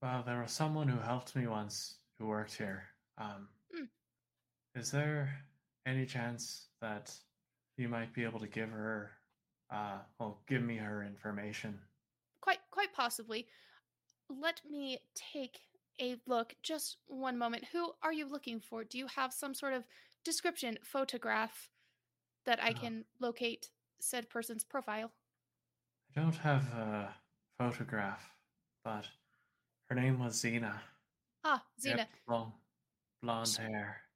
[0.02, 2.84] well, there was someone who helped me once who worked here.
[3.18, 3.86] Um, Hmm.
[4.76, 5.46] is there
[5.86, 7.14] any chance that
[7.78, 9.12] you might be able to give her,
[9.72, 11.80] uh, well, give me her information?
[12.42, 13.48] Quite, quite possibly.
[14.30, 15.62] Let me take
[16.00, 16.56] a look.
[16.64, 17.66] Just one moment.
[17.66, 18.84] Who are you looking for?
[18.84, 19.86] Do you have some sort of
[20.24, 21.70] description, photograph
[22.46, 25.14] that I Uh, can locate said person's profile?
[26.16, 27.16] I don't have a
[27.58, 28.36] photograph,
[28.84, 29.10] but
[29.90, 30.82] her name was Xena.
[31.44, 32.08] Ah, She Xena.
[32.28, 32.54] long,
[33.22, 34.10] blonde Sh- hair.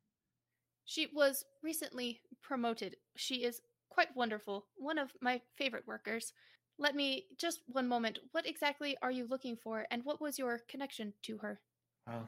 [0.85, 2.97] She was recently promoted.
[3.17, 4.69] She is quite wonderful.
[4.75, 6.33] One of my favorite workers.
[6.79, 8.19] Let me just one moment.
[8.31, 11.59] What exactly are you looking for, and what was your connection to her?
[12.07, 12.27] Well,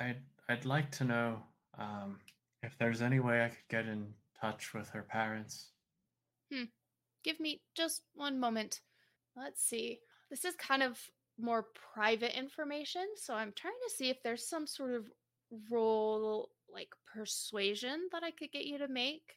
[0.00, 1.42] I'd I'd like to know
[1.78, 2.18] um,
[2.62, 5.68] if there's any way I could get in touch with her parents.
[6.52, 6.64] Hmm.
[7.22, 8.80] Give me just one moment.
[9.36, 10.00] Let's see.
[10.30, 10.98] This is kind of
[11.38, 15.06] more private information, so I'm trying to see if there's some sort of
[15.70, 19.36] role like persuasion that I could get you to make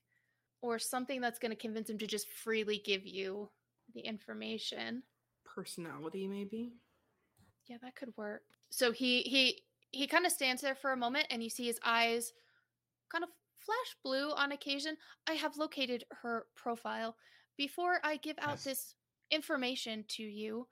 [0.62, 3.50] or something that's going to convince him to just freely give you
[3.94, 5.04] the information.
[5.46, 6.74] Personality, maybe.
[7.68, 8.44] Yeah, that could work.
[8.70, 11.80] So he he he kind of stands there for a moment and you see his
[11.86, 12.34] eyes
[13.12, 13.30] kind of
[13.60, 14.98] flash blue on occasion.
[15.28, 17.16] I have located her profile.
[17.58, 18.64] Before I give out Yes.
[18.64, 18.96] this
[19.30, 20.68] information to you,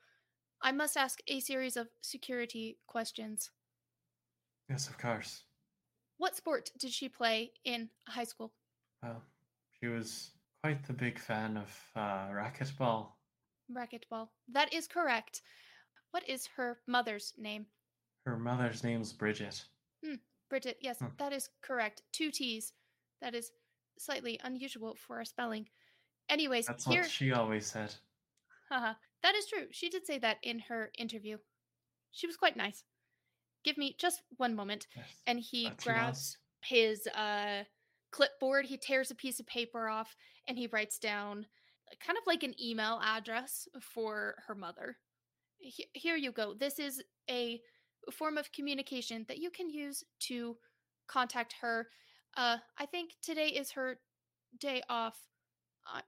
[0.62, 3.52] I must ask a series of security questions.
[4.70, 5.44] Yes, of course.
[6.18, 8.54] What sport did she play in high school?
[9.04, 9.22] Well,
[9.80, 10.32] she was
[10.64, 13.08] quite the big fan of uh, racquetball.
[13.72, 14.28] Racquetball.
[14.52, 15.42] That is correct.
[16.12, 17.66] What is her mother's name?
[18.26, 19.64] Her mother's name's Bridget.
[20.50, 21.06] Bridget, yes, Hmm.
[21.18, 22.02] that is correct.
[22.12, 22.74] Two T's.
[23.22, 23.52] That is
[23.98, 25.70] slightly unusual for a spelling.
[26.28, 27.96] Anyways, That's here what she always said.
[28.70, 29.68] haha, that is true.
[29.72, 31.38] She did say that in her interview.
[32.12, 32.84] She was quite nice.
[33.64, 34.88] Give me just one moment.
[34.94, 37.64] Yes, And he grabs his uh
[38.12, 40.16] clipboard, he tears a piece of paper off,
[40.48, 41.46] and he writes down
[42.06, 44.98] kind of like an email address for her mother.
[45.60, 46.54] He- Here you go.
[46.54, 47.62] This is a
[48.12, 50.58] form of communication that you can use to
[51.08, 51.88] contact her.
[52.38, 54.00] Uh, I think today is her
[54.60, 55.18] day off.
[55.94, 56.02] Uh,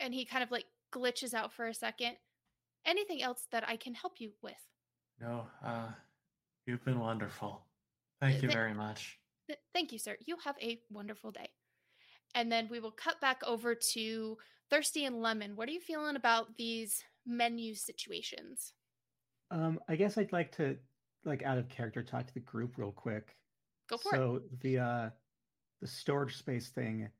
[0.00, 2.16] and he kind of like glitches out for a second.
[2.86, 4.54] Anything else that I can help you with?
[5.20, 5.88] No, uh,
[6.66, 7.62] you've been wonderful.
[8.20, 9.18] Thank you very much.
[9.46, 10.16] Th- Thank you, sir.
[10.26, 11.48] You have a wonderful day.
[12.34, 14.38] And then we will cut back over to
[14.70, 15.54] Thirsty and Lemon.
[15.56, 18.72] What are you feeling about these menu situations?
[19.50, 20.76] Um, I guess I'd like to,
[21.24, 23.36] like, out of character, talk to the group real quick.
[23.88, 24.18] Go for it.
[24.18, 25.10] so the uh,
[25.82, 27.10] the storage space thing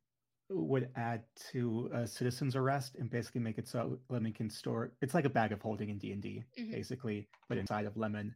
[0.51, 4.93] would add to a citizen's arrest and basically make it so Lemon can store.
[5.03, 6.71] It's like a bag of holding in D and D, Mhm.
[6.73, 8.35] basically, but inside of Lemon.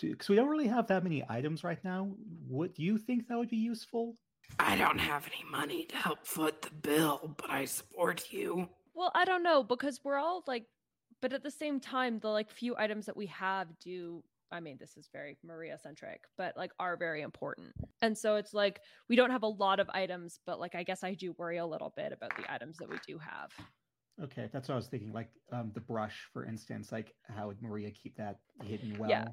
[0.00, 2.10] Because we don't really have that many items right now.
[2.48, 4.16] Would you think that would be useful?
[4.58, 8.68] I don't have any money to help foot the bill, but I support you.
[8.94, 10.64] Well, I don't know because we're all like,
[11.20, 14.22] but at the same time, the like few items that we have do.
[14.50, 17.68] I mean, this is very Marija centric, but like are very important.
[18.00, 21.04] And so it's like we don't have a lot of items, but like I guess
[21.04, 23.50] I do worry a little bit about the items that we do have.
[24.24, 25.12] Okay, that's what I was thinking.
[25.12, 26.90] Like um, the brush, for instance.
[26.90, 29.10] Like how would Marija keep that hidden well?
[29.10, 29.26] Yeah.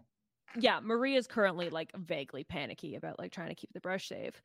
[0.57, 4.41] Yeah, Marija's currently like vaguely panicky about like trying to keep the brush safe.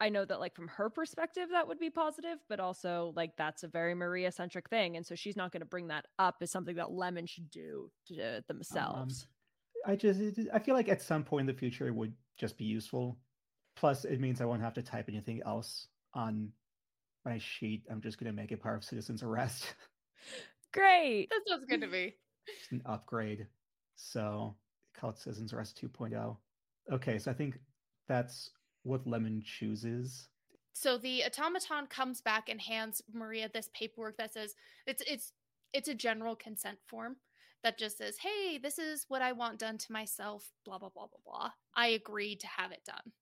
[0.00, 3.62] I know that like from her perspective that would be positive, but also like that's
[3.62, 6.50] a very Marija centric thing, and so she's not going to bring that up as
[6.50, 9.26] something that Lemon should do to uh, um, themselves.
[9.86, 10.20] I just,
[10.52, 13.18] I feel like at some point in the future it would just be useful.
[13.76, 16.50] Plus, it means I won't have to type anything else on
[17.24, 17.84] my sheet.
[17.90, 19.74] I'm just going to make it part of citizen's arrest.
[20.72, 21.28] Great.
[21.30, 22.14] That sounds good to me.
[22.46, 23.46] It's an upgrade.
[23.96, 24.54] So
[25.00, 26.36] call it citizen's arrest 2.0.
[26.92, 27.58] Okay, so I think
[28.08, 28.50] that's
[28.82, 30.28] what Lemon chooses.
[30.72, 34.54] So the automaton comes back and hands Marija this paperwork that says
[34.86, 35.32] it's it's
[35.72, 37.16] it's a general consent form
[37.62, 41.06] that just says, "Hey, this is what I want done to myself." Blah blah blah
[41.06, 41.50] blah blah.
[41.74, 43.12] I agree to have it done.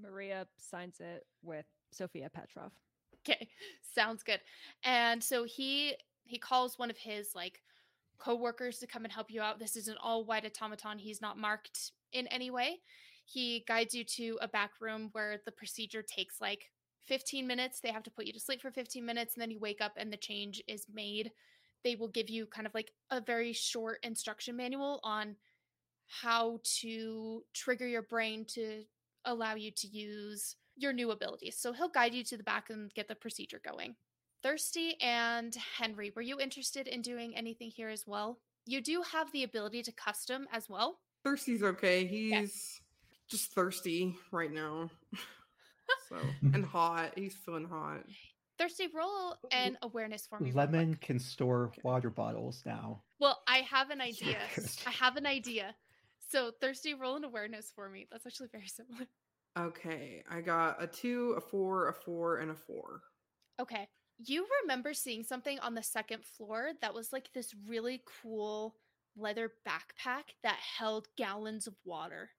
[0.00, 2.72] Marija signs it with Sophia Petrov.
[3.28, 3.48] Okay,
[3.94, 4.40] sounds good.
[4.84, 7.62] And so he he calls one of his like
[8.22, 9.58] co-workers to come and help you out.
[9.58, 10.98] This is an all-white automaton.
[10.98, 12.80] He's not marked in any way.
[13.24, 16.70] He guides you to a back room where the procedure takes like
[17.06, 17.80] 15 minutes.
[17.80, 19.92] They have to put you to sleep for 15 minutes and then you wake up
[19.96, 21.32] and the change is made.
[21.84, 25.36] They will give you kind of like a very short instruction manual on
[26.06, 28.84] how to trigger your brain to
[29.24, 31.56] allow you to use your new abilities.
[31.58, 33.96] So he'll guide you to the back and get the procedure going.
[34.42, 38.38] Thirsty and Henry, were you interested in doing anything here as well?
[38.66, 40.98] You do have the ability to custom as well.
[41.24, 42.04] Thirsty's okay.
[42.06, 42.80] He's
[43.28, 44.90] just thirsty right now.
[46.08, 46.16] so
[46.54, 47.12] and hot.
[47.16, 48.00] He's feeling hot.
[48.58, 50.52] Thirsty, roll an awareness for me.
[50.52, 53.02] Lemon can store water bottles now.
[53.20, 54.38] Well, I have an idea.
[54.86, 55.74] I have an idea.
[56.30, 58.08] So Thirsty, roll an awareness for me.
[58.10, 59.06] That's actually very similar.
[59.58, 63.02] Okay, I got a two, a four, a four, and a four.
[63.60, 63.86] Okay.
[64.24, 68.76] You remember seeing something on the second floor that was like this really cool
[69.16, 72.30] leather backpack that held gallons of water.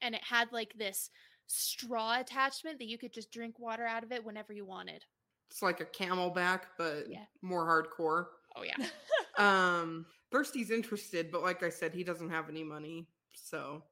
[0.00, 1.10] And it had like this
[1.46, 5.04] straw attachment that you could just drink water out of it whenever you wanted.
[5.50, 7.24] It's like a CamelBak, but Yeah.
[7.42, 8.26] more hardcore.
[8.56, 8.86] Oh, yeah.
[9.38, 13.82] Um, Thirsty's interested, but like I said, he doesn't have any money, so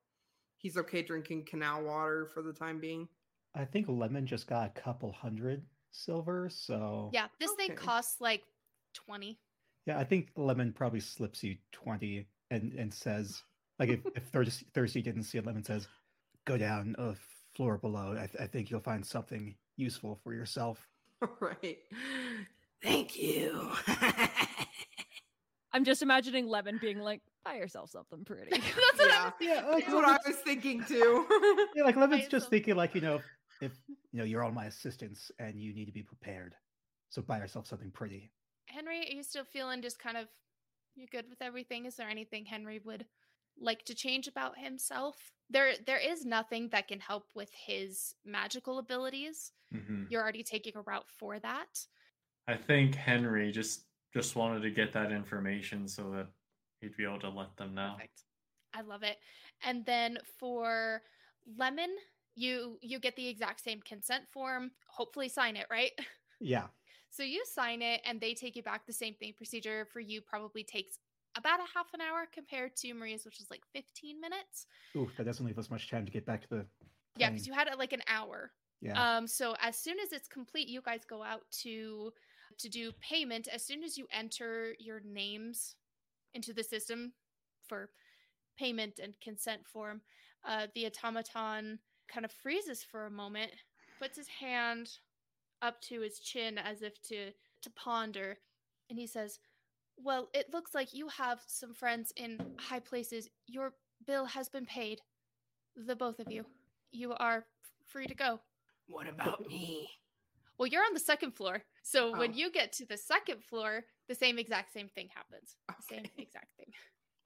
[0.58, 3.08] he's okay drinking canal water for the time being.
[3.54, 5.64] I think Lemon just got a couple hundred
[5.98, 7.26] silver, so Yeah.
[7.40, 8.42] This thing costs like
[8.94, 9.38] 20.
[9.86, 13.42] Yeah, I think Lemon probably slips you 20 and, and says,
[13.78, 15.88] like, if, if Thirsty, Thirsty didn't see it, Lemon says,
[16.46, 17.14] go down a
[17.54, 18.12] floor below.
[18.12, 20.86] I, th- I think you'll find something useful for yourself.
[21.22, 21.78] All right.
[22.82, 23.70] Thank you.
[25.72, 28.50] I'm just imagining Lemon being like, buy yourself something pretty.
[28.50, 31.26] That's what I was Yeah, like, That's what I was thinking too.
[31.76, 33.20] yeah, like Lemon's just thinking, like, you know,
[33.60, 36.54] if, you know, you're all my assistants and you need to be prepared.
[37.10, 38.30] So buy yourself something pretty.
[38.66, 40.28] Henry, are you still feeling just kind of
[40.94, 41.86] you're good with everything?
[41.86, 43.06] Is there anything Henry would
[43.58, 45.16] like to change about himself?
[45.50, 49.52] There there is nothing that can help with his magical abilities.
[49.72, 50.10] Mhm.
[50.10, 51.86] You're already taking a route for that.
[52.46, 56.28] I think Henry just just wanted to get that information so that
[56.80, 57.92] he'd be able to let them know.
[57.94, 58.24] Perfect.
[58.74, 59.18] I love it.
[59.62, 61.02] And then for
[61.56, 61.94] Lemon,
[62.38, 64.70] you you get the exact same consent form.
[64.88, 65.92] Hopefully sign it, right?
[66.40, 66.66] Yeah.
[67.10, 69.32] So you sign it and they take you back the same thing.
[69.36, 71.00] Procedure for you probably takes
[71.36, 74.66] about a half an hour compared to Marija's, which was like 15 minutes.
[74.96, 76.66] Ooh, that doesn't leave us much time to get back to the.
[77.16, 78.52] Yeah, because you had it like an hour.
[78.80, 79.16] Yeah.
[79.16, 82.12] Um, so as soon as it's complete, you guys go out to
[82.58, 83.48] to do payment.
[83.48, 85.74] As soon as you enter your names
[86.34, 87.14] into the system
[87.66, 87.90] for
[88.56, 90.02] payment and consent form,
[90.46, 91.80] uh, the automaton
[92.12, 93.52] kind of freezes for a moment,
[93.98, 94.90] puts his hand
[95.62, 98.38] up to his chin as if to to ponder,
[98.88, 99.40] and he says,
[99.96, 103.28] "Well, it looks like you have some friends in high places.
[103.46, 103.74] Your
[104.06, 105.00] bill has been paid.
[105.76, 106.46] The both of you.
[106.92, 107.46] You are
[107.86, 108.40] free to go."
[108.90, 109.90] what about me?
[110.56, 111.62] Well, you're on the second floor.
[111.82, 112.18] So oh.
[112.18, 112.34] when Oh.
[112.34, 115.56] you get to the second floor, the same exact same thing happens.
[115.68, 116.72] The same exact thing.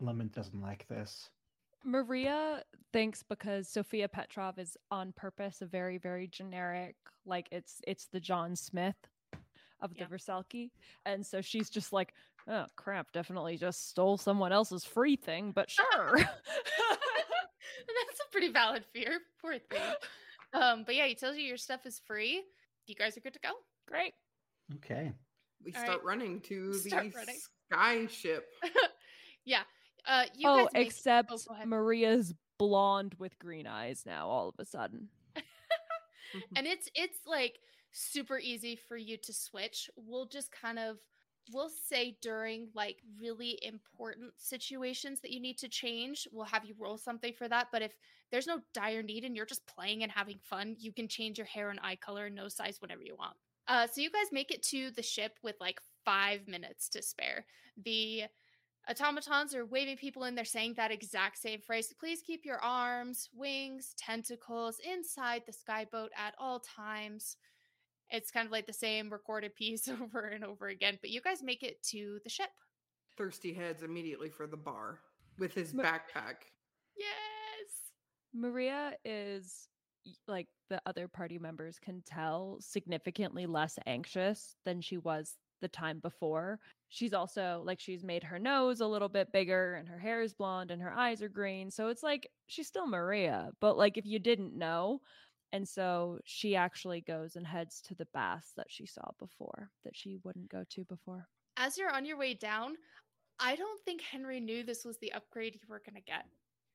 [0.01, 1.31] Lemon doesn't like this.
[1.85, 8.07] Marija thinks because Sophia Petrov is on purpose a very, very generic, like it's it's
[8.07, 8.97] the John Smith
[9.81, 10.07] of the Yeah.
[10.07, 10.71] Versalki.
[11.07, 12.14] And so she's just like,
[12.49, 16.16] oh crap, definitely just stole someone else's free thing, but sure.
[16.16, 16.31] That's
[18.21, 19.18] a pretty valid fear.
[19.40, 19.81] Poor thing.
[20.53, 22.42] Um, but yeah, he tells you your stuff is free.
[22.87, 23.51] You guys are good to go.
[23.88, 24.12] Great.
[24.77, 25.12] Okay.
[25.64, 26.05] we All start right.
[26.05, 27.38] running to Start the running.
[27.73, 28.45] sky ship.
[29.45, 29.62] yeah.
[30.07, 31.55] Uh, you oh, guys make- except oh.
[31.65, 35.09] Marija's blonde with green eyes now all of a sudden.
[36.57, 37.59] and it's it's like
[37.93, 40.97] super easy for you to switch we'll just kind of
[41.53, 46.75] we'll say during like really important situations that you need to change we'll have you
[46.79, 47.93] roll something for that but if
[48.31, 51.47] there's no dire need and you're just playing and having fun you can change your
[51.47, 53.37] hair and eye color and nose size whenever you want
[53.69, 57.45] uh so you guys make it to the ship with like five minutes to spare
[57.85, 58.23] the
[58.88, 60.35] automatons are waving people in.
[60.35, 61.92] They're saying that exact same phrase.
[61.99, 67.37] Please keep your arms, wings, tentacles inside the skyboat at all times.
[68.11, 70.99] It's kind of like the same recorded piece over and over again.
[71.01, 72.50] But you guys make it to the ship.
[73.17, 75.00] Thirsty heads immediately for the bar
[75.38, 76.37] with his Ma- backpack.
[76.96, 77.11] Yes.
[78.35, 79.69] Marija is
[80.27, 85.98] like the other party members can tell significantly less anxious than she was the time
[86.00, 86.58] before.
[86.90, 90.35] She's also like she's made her nose a little bit bigger and her hair is
[90.35, 91.71] blonde and her eyes are green.
[91.71, 95.00] So it's like she's still Marija, but like if you didn't know.
[95.54, 99.96] And so she actually goes and heads to the baths that she saw before that
[99.96, 101.29] she wouldn't go to before.
[101.56, 102.75] As you're on your way down,
[103.38, 106.25] I don't think Henry knew this was the upgrade you were going to get.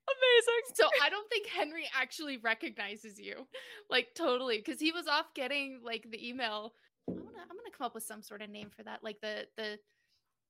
[0.07, 0.75] Amazing.
[0.75, 3.47] So I don't think Henry actually recognizes you,
[3.89, 6.73] like totally, because he was off getting like the email.
[7.49, 9.79] I'm gonna come up with some sort of name for that, like the the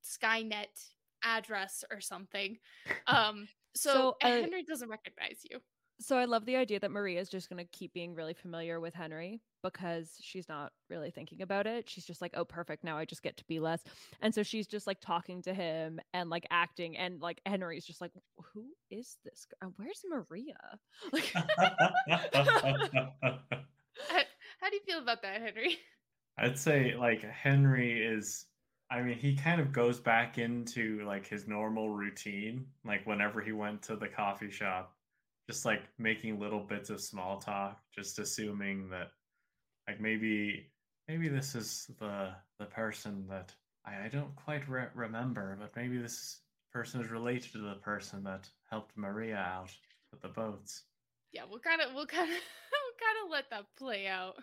[0.04, 0.90] Skynet
[1.24, 2.58] address or something.
[3.08, 5.60] Um, so, So, uh, Henry doesn't recognize you.
[6.00, 8.80] So I love the idea that Marija is just going to keep being really familiar
[8.80, 11.90] with Henry because she's not really thinking about it.
[11.90, 12.84] She's just like, "Oh, perfect.
[12.84, 13.84] Now I just get to be less."
[14.22, 18.00] And so she's just like talking to him and like acting and like Henry's just
[18.02, 18.12] like,
[18.54, 19.74] "Who is this girl?
[19.78, 20.80] Where's Marija?"
[21.14, 21.34] Like
[24.10, 24.22] How,
[24.60, 25.78] how do you feel about that, Henry?
[26.38, 28.46] I'd say like Henry is
[28.92, 33.52] I mean he kind of goes back into like his normal routine like whenever he
[33.52, 34.94] went to the coffee shop
[35.50, 39.12] just like making little bits of small talk just assuming that
[39.88, 40.70] like maybe
[41.08, 42.30] maybe this is the
[42.60, 43.54] the person that
[43.86, 46.42] I, I don't quite re- remember but maybe this
[46.78, 49.72] person is related to the person that helped Marija out
[50.12, 50.84] with the boats.
[51.32, 52.38] Yeah, we'll kind of we'll kind of
[52.72, 54.36] we'll kind of let that play out.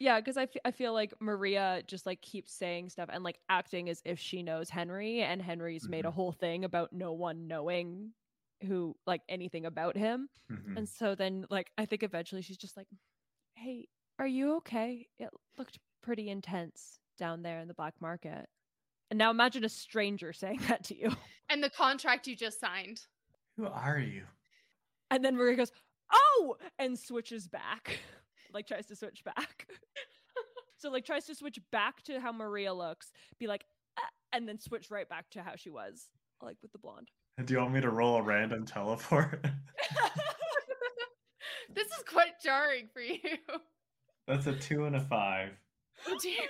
[0.00, 3.38] Yeah, because I, f- I feel like Marija just like keeps saying stuff and like
[3.50, 6.14] acting as if she knows Henry, and Henry's made a Mhm.
[6.14, 8.14] whole thing about no one knowing
[8.64, 10.28] who like anything about him.
[10.50, 10.76] Mhm.
[10.78, 12.88] And so then like I think eventually she's just like,
[13.54, 13.88] "Hey,
[14.18, 15.08] are you okay?
[15.18, 18.48] It looked pretty intense down there in the black market."
[19.10, 21.14] And now imagine a stranger saying that to you.
[21.50, 23.06] And the contract you just signed.
[23.58, 24.26] Who are you?
[25.10, 25.72] And then Marija goes,
[26.12, 28.00] "Oh!" and switches back.
[28.52, 29.66] like tries to switch back.
[30.76, 33.64] so like tries to switch back to how Marija looks, be like,
[33.98, 36.08] "Ah," and then switch right back to how she was,
[36.42, 37.10] like with the blonde.
[37.44, 39.42] Do you want me to roll a random teleport?
[41.74, 43.18] this is quite jarring for you.
[44.26, 45.52] That's a two and a five.
[46.06, 46.36] Oh dear.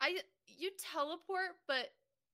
[0.00, 1.88] I you teleport, but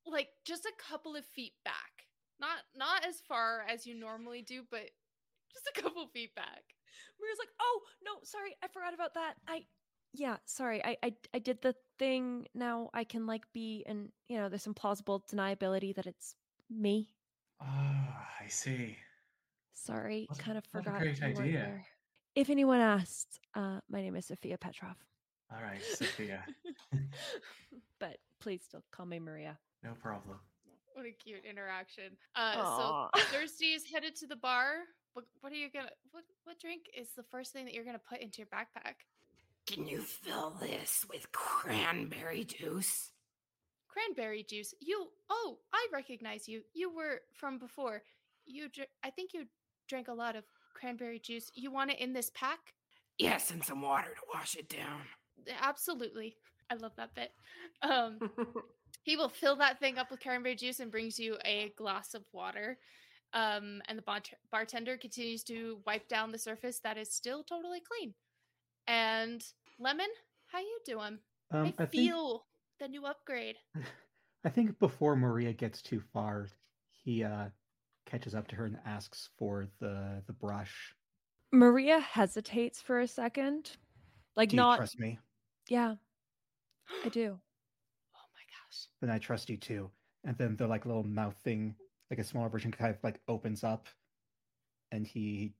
[0.04, 2.06] like just a couple of feet back.
[2.38, 4.90] Not not as far as you normally do, but
[5.52, 6.76] just a couple feet back.
[7.20, 9.34] Marija's like, "Oh no, sorry, I forgot about that.
[9.49, 9.64] I,
[10.12, 12.47] yeah, sorry, I, I, I did the thing.
[12.55, 16.34] Now I can like be, and you know, there's some plausible deniability that it's
[16.70, 17.11] me.
[17.61, 18.97] Oh, I see.
[19.74, 21.01] Sorry, What kind of what a forgot.
[21.01, 21.53] great idea.
[21.53, 21.86] there.
[22.34, 24.97] If anyone asked, uh, my name is Sophia Petrov.
[25.53, 26.44] All right, Sophia,
[28.01, 29.57] but please still call me Marija.
[29.82, 30.38] no problem.
[30.94, 32.16] What a cute interaction.
[32.34, 33.11] Uh Aw.
[33.14, 34.76] so Thirsty is headed to the bar.
[35.16, 37.98] What what are you gonna what what drink is the first thing that you're gonna
[37.98, 38.96] put into your backpack?
[39.66, 43.12] Can you fill this with cranberry juice?
[43.88, 44.74] Cranberry juice.
[44.78, 46.60] You oh, I recognize you.
[46.74, 48.02] You were from before.
[48.44, 49.46] You dr- I think you
[49.88, 50.44] drank a lot of
[50.74, 51.50] cranberry juice.
[51.54, 52.74] You want it in this pack?
[53.16, 55.00] Yes, and some water to wash it down.
[55.62, 56.36] Absolutely.
[56.70, 57.32] I love that bit.
[57.80, 58.18] Um,
[59.02, 62.22] he will fill that thing up with cranberry juice and brings you a glass of
[62.32, 62.76] water.
[63.37, 67.80] Um, and the bart- bartender continues to wipe down the surface that is still totally
[67.80, 68.14] clean.
[68.87, 69.45] And
[69.78, 70.09] Lemon,
[70.47, 71.18] how you doing?
[71.51, 72.47] Um, I, I think feel
[72.80, 73.57] the new upgrade.
[74.45, 76.49] I think before Marija gets too far,
[77.05, 77.47] he uh
[78.07, 80.95] catches up to her and asks for the the brush.
[81.53, 83.76] Marija hesitates for a second,
[84.34, 84.76] like Do you not.
[84.78, 85.18] trust me?
[85.68, 85.97] Yeah,
[87.05, 87.39] I do.
[88.14, 88.87] Oh my gosh.
[89.03, 89.91] Then I trust you too.
[90.24, 91.74] And then the like little mouth thing,
[92.11, 93.88] like a smaller version, kind of like opens up,
[94.90, 95.54] and he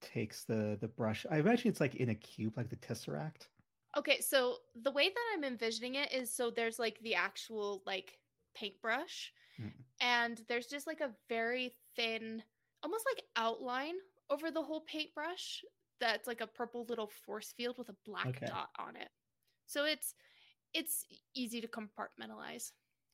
[0.00, 1.26] takes the the brush.
[1.30, 3.48] I imagine it's like in a cube, like the tesseract.
[3.96, 8.18] Okay, so the way that I'm envisioning it is so there's like the actual like
[8.54, 9.84] paintbrush Mm.
[10.00, 12.44] and there's just like a very thin
[12.82, 13.96] almost like outline
[14.30, 15.64] over the whole paintbrush
[16.00, 18.46] that's like a purple little force field with a black Okay.
[18.46, 19.10] dot on it.
[19.66, 20.14] So it's
[20.74, 22.72] it's easy to compartmentalize.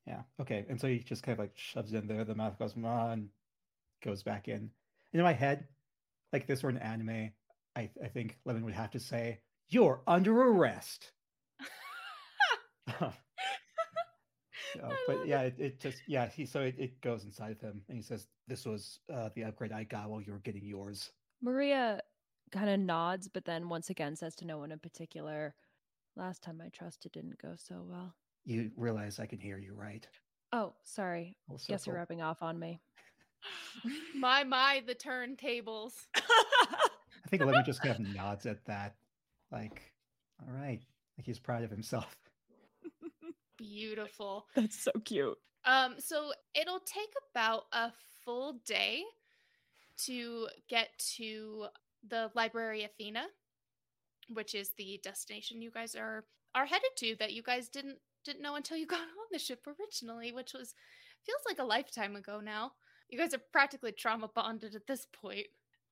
[0.08, 0.22] Yeah.
[0.40, 0.64] Okay.
[0.68, 2.24] And so he just kind of like shoves in there.
[2.24, 3.28] The mouth goes "Ah," and
[4.02, 4.54] goes back in.
[4.54, 4.70] And
[5.12, 5.68] in my head,
[6.32, 7.30] like this were an anime,
[7.76, 11.12] I I think Lemon would have to say, "You're under arrest."
[15.06, 17.96] But yeah, it, it just yeah he so it, it goes inside of him and
[17.96, 21.10] he says, "This was uh, the upgrade I got while you were getting yours."
[21.42, 22.00] Marija
[22.50, 25.54] kind of nods, but then once again says to no one in particular,
[26.18, 28.16] Last time I trusted didn't go so well.
[28.44, 30.06] You realize I can hear you, right?
[30.52, 31.36] Oh, sorry.
[31.50, 31.94] Yes, you're circle.
[31.94, 32.80] rubbing off on me.
[34.14, 35.92] my my the turntables.
[36.16, 38.94] I think Lemon just kind of nods at that,
[39.52, 39.92] like,
[40.40, 40.80] "All right,"
[41.16, 42.16] like he's proud of himself.
[43.58, 44.46] Beautiful.
[44.54, 45.36] That's so cute.
[45.64, 47.92] Um, so it'll take about a
[48.24, 49.02] full day
[50.04, 51.66] to get to
[52.08, 53.26] the Library Athena,
[54.32, 56.24] which is the destination you guys are
[56.54, 57.98] are headed to that you guys didn't
[58.28, 60.74] didn't know until you got on the ship originally, which was
[61.24, 62.72] feels like a lifetime ago now.
[63.08, 65.46] You guys are practically trauma bonded at this point.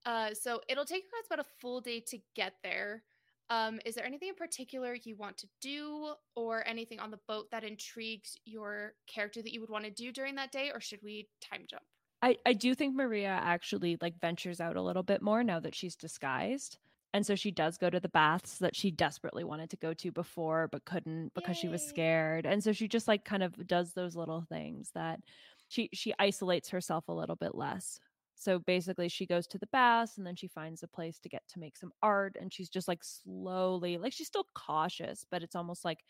[0.05, 3.03] Uh, so it'll take you guys about a full day to get there.
[3.49, 7.51] Um, is there anything in particular you want to do, or anything on the boat
[7.53, 11.01] that intrigues your character that you would want to do during that day, or should
[11.03, 11.83] we time jump?
[12.23, 15.75] I, I do think Marija actually like ventures out a little bit more now that
[15.75, 16.79] she's disguised.
[17.17, 20.13] And so she does go to the baths that she desperately wanted to go to
[20.13, 22.45] before but couldn't because she was scared.
[22.45, 25.21] And so she just like kind of does those little things that
[25.69, 27.99] she she isolates herself a little bit less.
[28.35, 31.41] So basically she goes to the baths and then she finds a place to get
[31.49, 35.57] to make some art and she's just like slowly like she's still cautious, but it's
[35.57, 36.01] almost like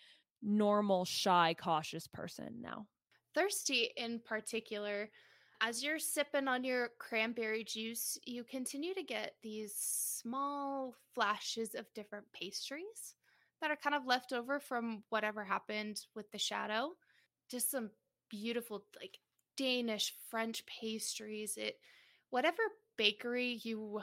[0.43, 2.85] normal shy cautious person now.
[3.33, 5.11] Thirsty in particular,
[5.61, 11.93] as you're sipping on your cranberry juice, you continue to get these small flashes of
[11.95, 13.15] different pastries
[13.61, 16.91] that are kind of left over from whatever happened with the shadow.
[17.51, 17.91] Just some
[18.29, 19.19] beautiful, like
[19.57, 21.57] Danish, French pastries.
[21.57, 21.79] It,
[22.31, 22.63] whatever
[22.99, 24.03] bakery you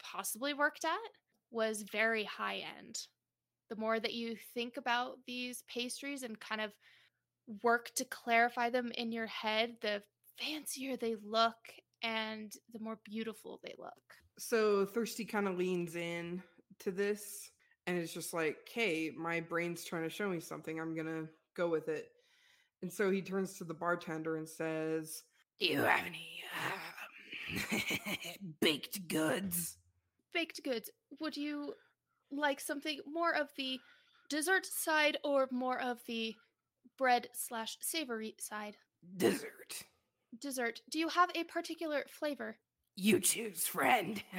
[0.00, 1.10] possibly worked at
[1.50, 3.06] was very high end.
[3.68, 6.72] The more that you think about these pastries and kind of
[7.62, 10.02] work to clarify them in your head, the
[10.42, 11.56] fancier they look
[12.02, 13.92] and the more beautiful they look.
[14.38, 16.42] So Thirsty kind of leans in
[16.80, 17.50] to this
[17.86, 20.80] and it's just like, hey, my brain's trying to show me something.
[20.80, 22.08] I'm going to go with it.
[22.80, 25.22] And so he turns to the bartender and says,
[25.60, 26.42] Do you have any
[27.72, 27.80] um,
[28.60, 29.78] baked goods?
[30.32, 30.90] Baked goods,
[31.20, 31.74] would you
[32.30, 33.78] like something more of the
[34.28, 36.34] dessert side or more of the
[36.98, 38.76] bread slash savory side?
[39.16, 39.84] Dessert.
[40.42, 40.80] Dessert.
[40.90, 42.56] Do you have a particular flavor?
[42.96, 44.22] You choose, friend.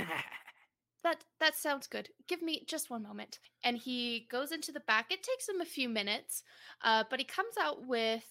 [1.04, 2.08] That that sounds good.
[2.30, 3.39] Give me just one moment.
[3.66, 5.12] And he goes into the back.
[5.12, 6.43] It takes him a few minutes,
[6.82, 8.24] uh, but he comes out with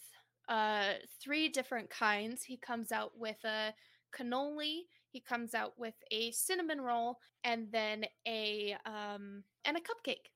[0.49, 2.45] uh, three different kinds.
[2.45, 3.75] He comes out with a
[4.19, 4.85] cannoli.
[5.11, 10.31] He comes out with a cinnamon roll, and then a um, and a cupcake.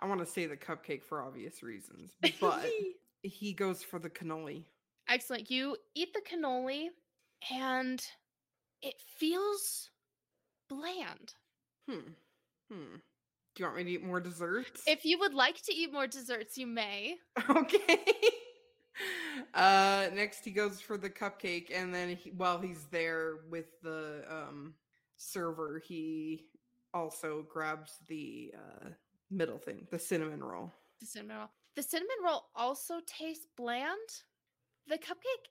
[0.00, 2.66] I want to say the cupcake for obvious reasons, but
[3.22, 4.64] he goes for the cannoli.
[5.12, 5.50] Excellent.
[5.50, 6.86] You eat the cannoli,
[7.50, 8.02] and
[8.80, 9.90] it feels
[10.70, 11.34] bland.
[11.86, 12.12] Hmm.
[12.70, 12.96] Hmm.
[13.54, 14.84] Do you want me to eat more desserts?
[14.86, 17.16] If you would like to eat more desserts, you may.
[17.50, 17.98] okay.
[19.54, 24.22] uh next he goes for the cupcake and then he, while he's there with the
[24.30, 24.74] um
[25.16, 26.44] server he
[26.94, 28.88] also grabs the uh
[29.30, 31.48] middle thing the cinnamon roll The cinnamon roll.
[31.76, 33.98] The cinnamon roll also tastes bland.
[34.88, 35.48] The cupcake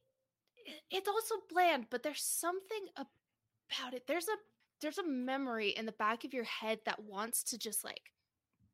[0.89, 4.03] it's also bland, but there's something about it.
[4.07, 4.35] There's a
[4.81, 8.11] there's a memory in the back of your head that wants to just like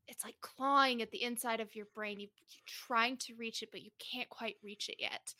[0.08, 2.20] it's like clawing at the inside of your brain.
[2.20, 5.34] You, you're trying to reach it, but you can't quite reach it yet.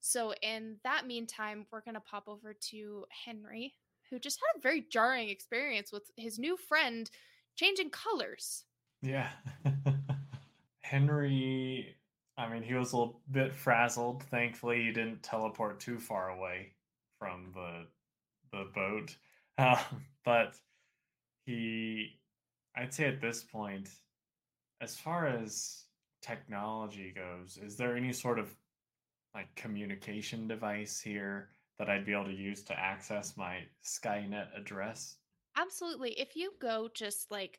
[0.00, 3.74] So in that meantime, we're gonna pop over to Henry,
[4.10, 7.10] who just had a very jarring experience with his new friend
[7.56, 8.64] changing colors.
[9.02, 9.28] Yeah.
[10.80, 11.96] Henry,
[12.38, 14.22] I mean, he was a little bit frazzled.
[14.24, 16.72] Thankfully, he didn't teleport too far away
[17.18, 17.86] from the
[18.52, 19.16] the boat.
[19.58, 20.54] Um, but
[21.46, 22.20] he,
[22.76, 23.88] I'd say at this point,
[24.82, 25.84] as far as
[26.20, 28.54] technology goes, is there any sort of
[29.34, 35.16] like communication device here that I'd be able to use to access my Skynet address?
[35.56, 36.10] Absolutely.
[36.20, 37.58] If you go just like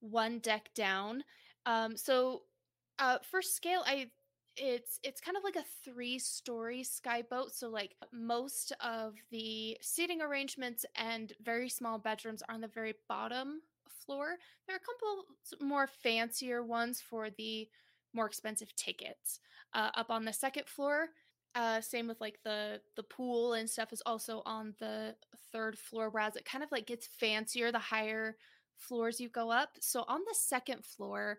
[0.00, 1.24] one deck down,
[1.66, 2.42] um, so
[2.98, 4.08] uh, for scale, I
[4.56, 7.52] it's it's kind of like a three story skyboat.
[7.52, 12.94] So like most of the seating arrangements and very small bedrooms are on the very
[13.08, 13.60] bottom
[14.06, 14.36] floor.
[14.66, 17.68] There are a couple more fancier ones for the
[18.12, 19.40] more expensive tickets.
[19.72, 21.08] Uh, up on the second floor,
[21.56, 25.16] uh, same with like the the pool and stuff is also on the
[25.52, 26.10] third floor.
[26.10, 28.36] Whereas it kind of like gets fancier the higher
[28.76, 29.70] floors you go up.
[29.80, 31.38] So on the second floor,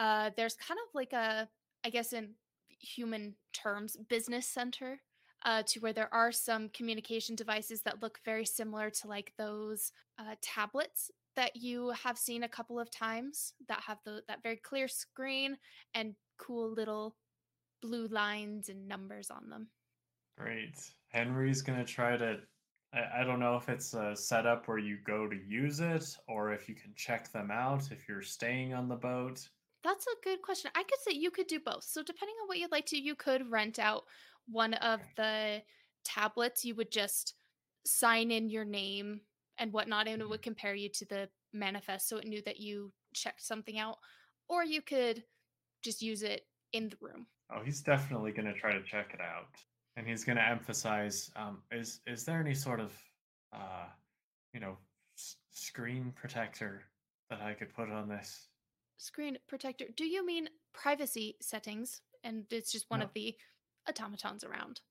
[0.00, 1.46] uh, there's kind of like a,
[1.84, 2.30] I guess in
[2.68, 5.00] human terms, business center.
[5.46, 9.90] Uh, to where there are some communication devices that look very similar to like those
[10.18, 14.56] uh, tablets that you have seen a couple of times that have the that very
[14.56, 15.56] clear screen
[15.94, 17.16] and cool little
[17.80, 19.68] blue lines and numbers on them.
[20.36, 20.92] Great.
[21.08, 22.38] Henry's gonna try to.
[22.92, 26.52] I, I don't know if it's a setup where you go to use it or
[26.52, 29.48] if you can check them out if you're staying on the boat.
[29.82, 30.70] That's a good question.
[30.74, 31.84] I could say you could do both.
[31.84, 34.04] So depending on what you'd like to, you could rent out
[34.46, 35.62] one of the
[36.04, 36.64] tablets.
[36.64, 37.34] You would just
[37.86, 39.22] sign in your name
[39.58, 42.92] and whatnot, and it would compare you to the manifest, so it knew that you
[43.14, 43.96] checked something out.
[44.48, 45.24] Or you could
[45.82, 47.26] just use it in the room.
[47.50, 49.48] Oh, he's definitely gonna try to check it out.
[49.96, 52.96] and he's going to emphasize um, is is there any sort of
[53.52, 53.86] uh,
[54.54, 54.78] you know
[55.18, 56.84] s- screen protector
[57.28, 58.49] that I could put on this?
[59.00, 59.86] Screen protector.
[59.96, 62.02] Do you mean privacy settings?
[62.22, 63.06] And it's just one No.
[63.06, 63.34] of the
[63.88, 64.82] automatons around.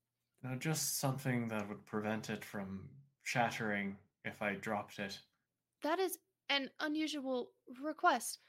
[0.42, 2.90] No, just something that would prevent it from
[3.22, 5.20] shattering if I dropped it.
[5.82, 8.40] That is an unusual request.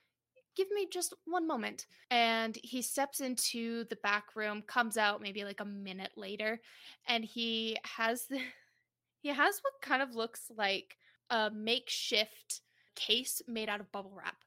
[0.56, 1.86] Give me just one moment.
[2.10, 6.60] And he steps into the back room, comes out maybe like a minute later,
[7.06, 8.40] and he has the,
[9.22, 10.98] he has what kind of looks like
[11.30, 12.62] a makeshift
[12.96, 14.44] case made out of bubble wrap.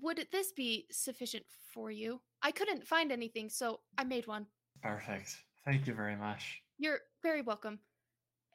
[0.00, 2.20] Would this be sufficient for you?
[2.42, 4.46] I couldn't find anything, so I made one.
[4.82, 5.36] Perfect.
[5.64, 6.62] Thank you very much.
[6.78, 7.78] You're very welcome.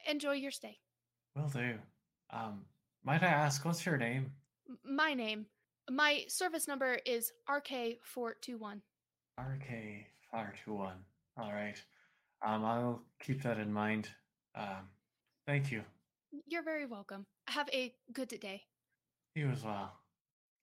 [0.09, 0.77] Enjoy your stay.
[1.35, 1.75] Will do.
[2.31, 2.65] Um,
[3.03, 4.31] might I ask what's your name?
[4.69, 5.45] M- My name,
[5.89, 8.81] my service number is RK421.
[9.39, 10.93] RK421.
[11.37, 11.81] All right.
[12.45, 14.09] Um, I'll keep that in mind.
[14.55, 14.89] Um,
[15.45, 15.83] thank you.
[16.45, 17.25] You're very welcome.
[17.47, 18.63] Have a good day.
[19.35, 19.93] You as well.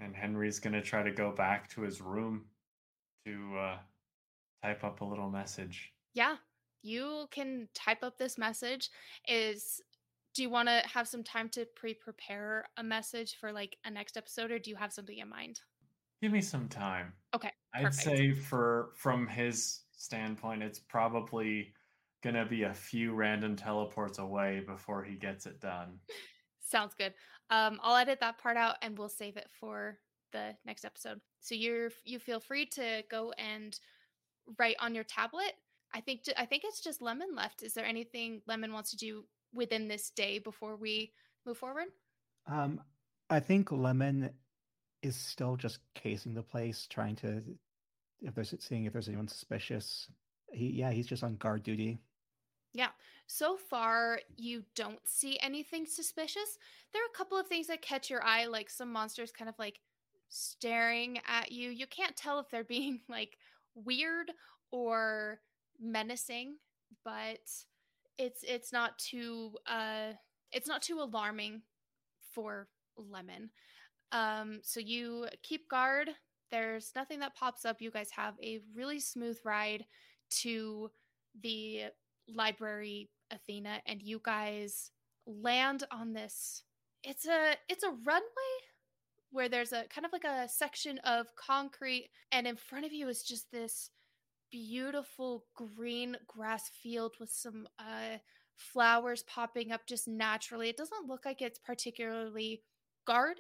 [0.05, 2.45] And Henry's gonna try to go back to his room
[3.27, 3.79] to uh,
[4.63, 5.93] type up a little message.
[6.13, 6.37] Yeah,
[6.83, 8.91] you can type up this message.
[9.27, 9.81] Is
[10.35, 14.17] do you want to have some time to pre-prepare a message for like a next
[14.17, 15.61] episode, or do you have something in mind?
[16.21, 17.13] Give me some time.
[17.35, 17.87] Okay, perfect.
[17.87, 21.73] I'd say for from his standpoint, it's probably
[22.23, 25.99] gonna be a few random teleports away before he gets it done.
[26.61, 27.15] Sounds good.
[27.51, 29.99] Um, I'll edit that part out and we'll save it for
[30.33, 31.21] the next episode.
[31.41, 33.79] So you're you feel free to go and
[34.59, 35.53] write on your tablet.
[35.93, 37.63] I think I think it's just Lemon left.
[37.63, 39.25] Is there anything Lemon wants to do
[39.55, 41.13] within this day before we
[41.47, 41.87] move forward?
[42.47, 42.81] Um,
[43.31, 44.31] I think Lemon
[45.03, 47.43] is still just casing the place, trying to
[48.23, 50.09] if there's seeing if there's anyone suspicious.
[50.53, 52.01] He yeah, he's just on guard duty.
[52.75, 52.89] Yeah.
[53.27, 56.59] So far, you don't see anything suspicious.
[56.93, 59.55] There are a couple of things that catch your eye, like some monsters kind of
[59.59, 59.81] like
[60.29, 61.71] staring at you.
[61.71, 63.39] You can't tell if they're being like
[63.75, 64.33] weird
[64.73, 65.41] or
[65.81, 66.57] menacing,
[67.05, 67.39] but
[68.19, 70.13] it's it's not too uh
[70.53, 71.63] it's not too alarming
[72.33, 73.51] for Lemon.
[74.13, 76.11] Um so you keep guard.
[76.51, 77.81] There's nothing that pops up.
[77.81, 79.85] You guys have a really smooth ride
[80.43, 80.91] to
[81.43, 81.85] the
[82.33, 84.91] library Athena and you guys
[85.27, 86.63] land on this
[87.03, 88.55] it's a it's a runway
[89.31, 93.09] where there's a kind of like a section of concrete and in front of you
[93.09, 93.91] is just this
[94.51, 98.19] beautiful green grass field with some uh
[98.57, 100.69] flowers popping up just naturally.
[100.69, 102.63] It doesn't look like it's particularly
[103.07, 103.39] gardened.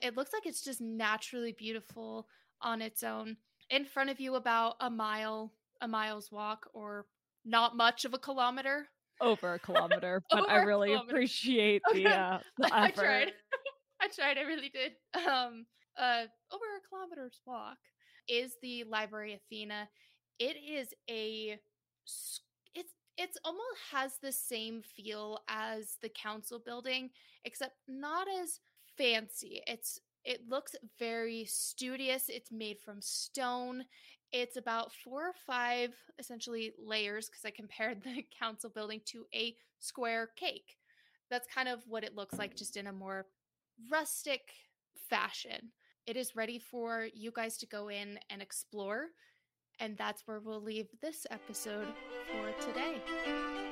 [0.00, 2.28] It looks like it's just naturally beautiful
[2.60, 3.36] on its own.
[3.70, 7.06] In front of you about a mile a mile's walk or
[7.44, 8.86] not much of a kilometer.
[9.20, 11.10] Over a kilometer, but I really kilometer.
[11.10, 13.32] appreciate the, uh, the I tried.
[14.00, 14.38] I tried.
[14.38, 14.92] I really did.
[15.14, 15.66] Um,
[15.96, 17.78] uh, over a kilometer's walk
[18.28, 19.88] is the Library Athena.
[20.38, 21.58] It is a
[22.74, 27.10] It's it's almost has the same feel as the council building,
[27.44, 28.58] except not as
[28.96, 29.62] fancy.
[29.66, 32.28] It's it looks very studious.
[32.28, 33.84] It's made from stone.
[34.32, 39.54] It's about four or five essentially layers because I compared the council building to a
[39.78, 40.76] square cake.
[41.30, 43.26] That's kind of what it looks like, just in a more
[43.90, 44.52] rustic
[45.08, 45.72] fashion.
[46.06, 49.08] It is ready for you guys to go in and explore.
[49.80, 51.88] And that's where we'll leave this episode
[52.26, 53.71] for today.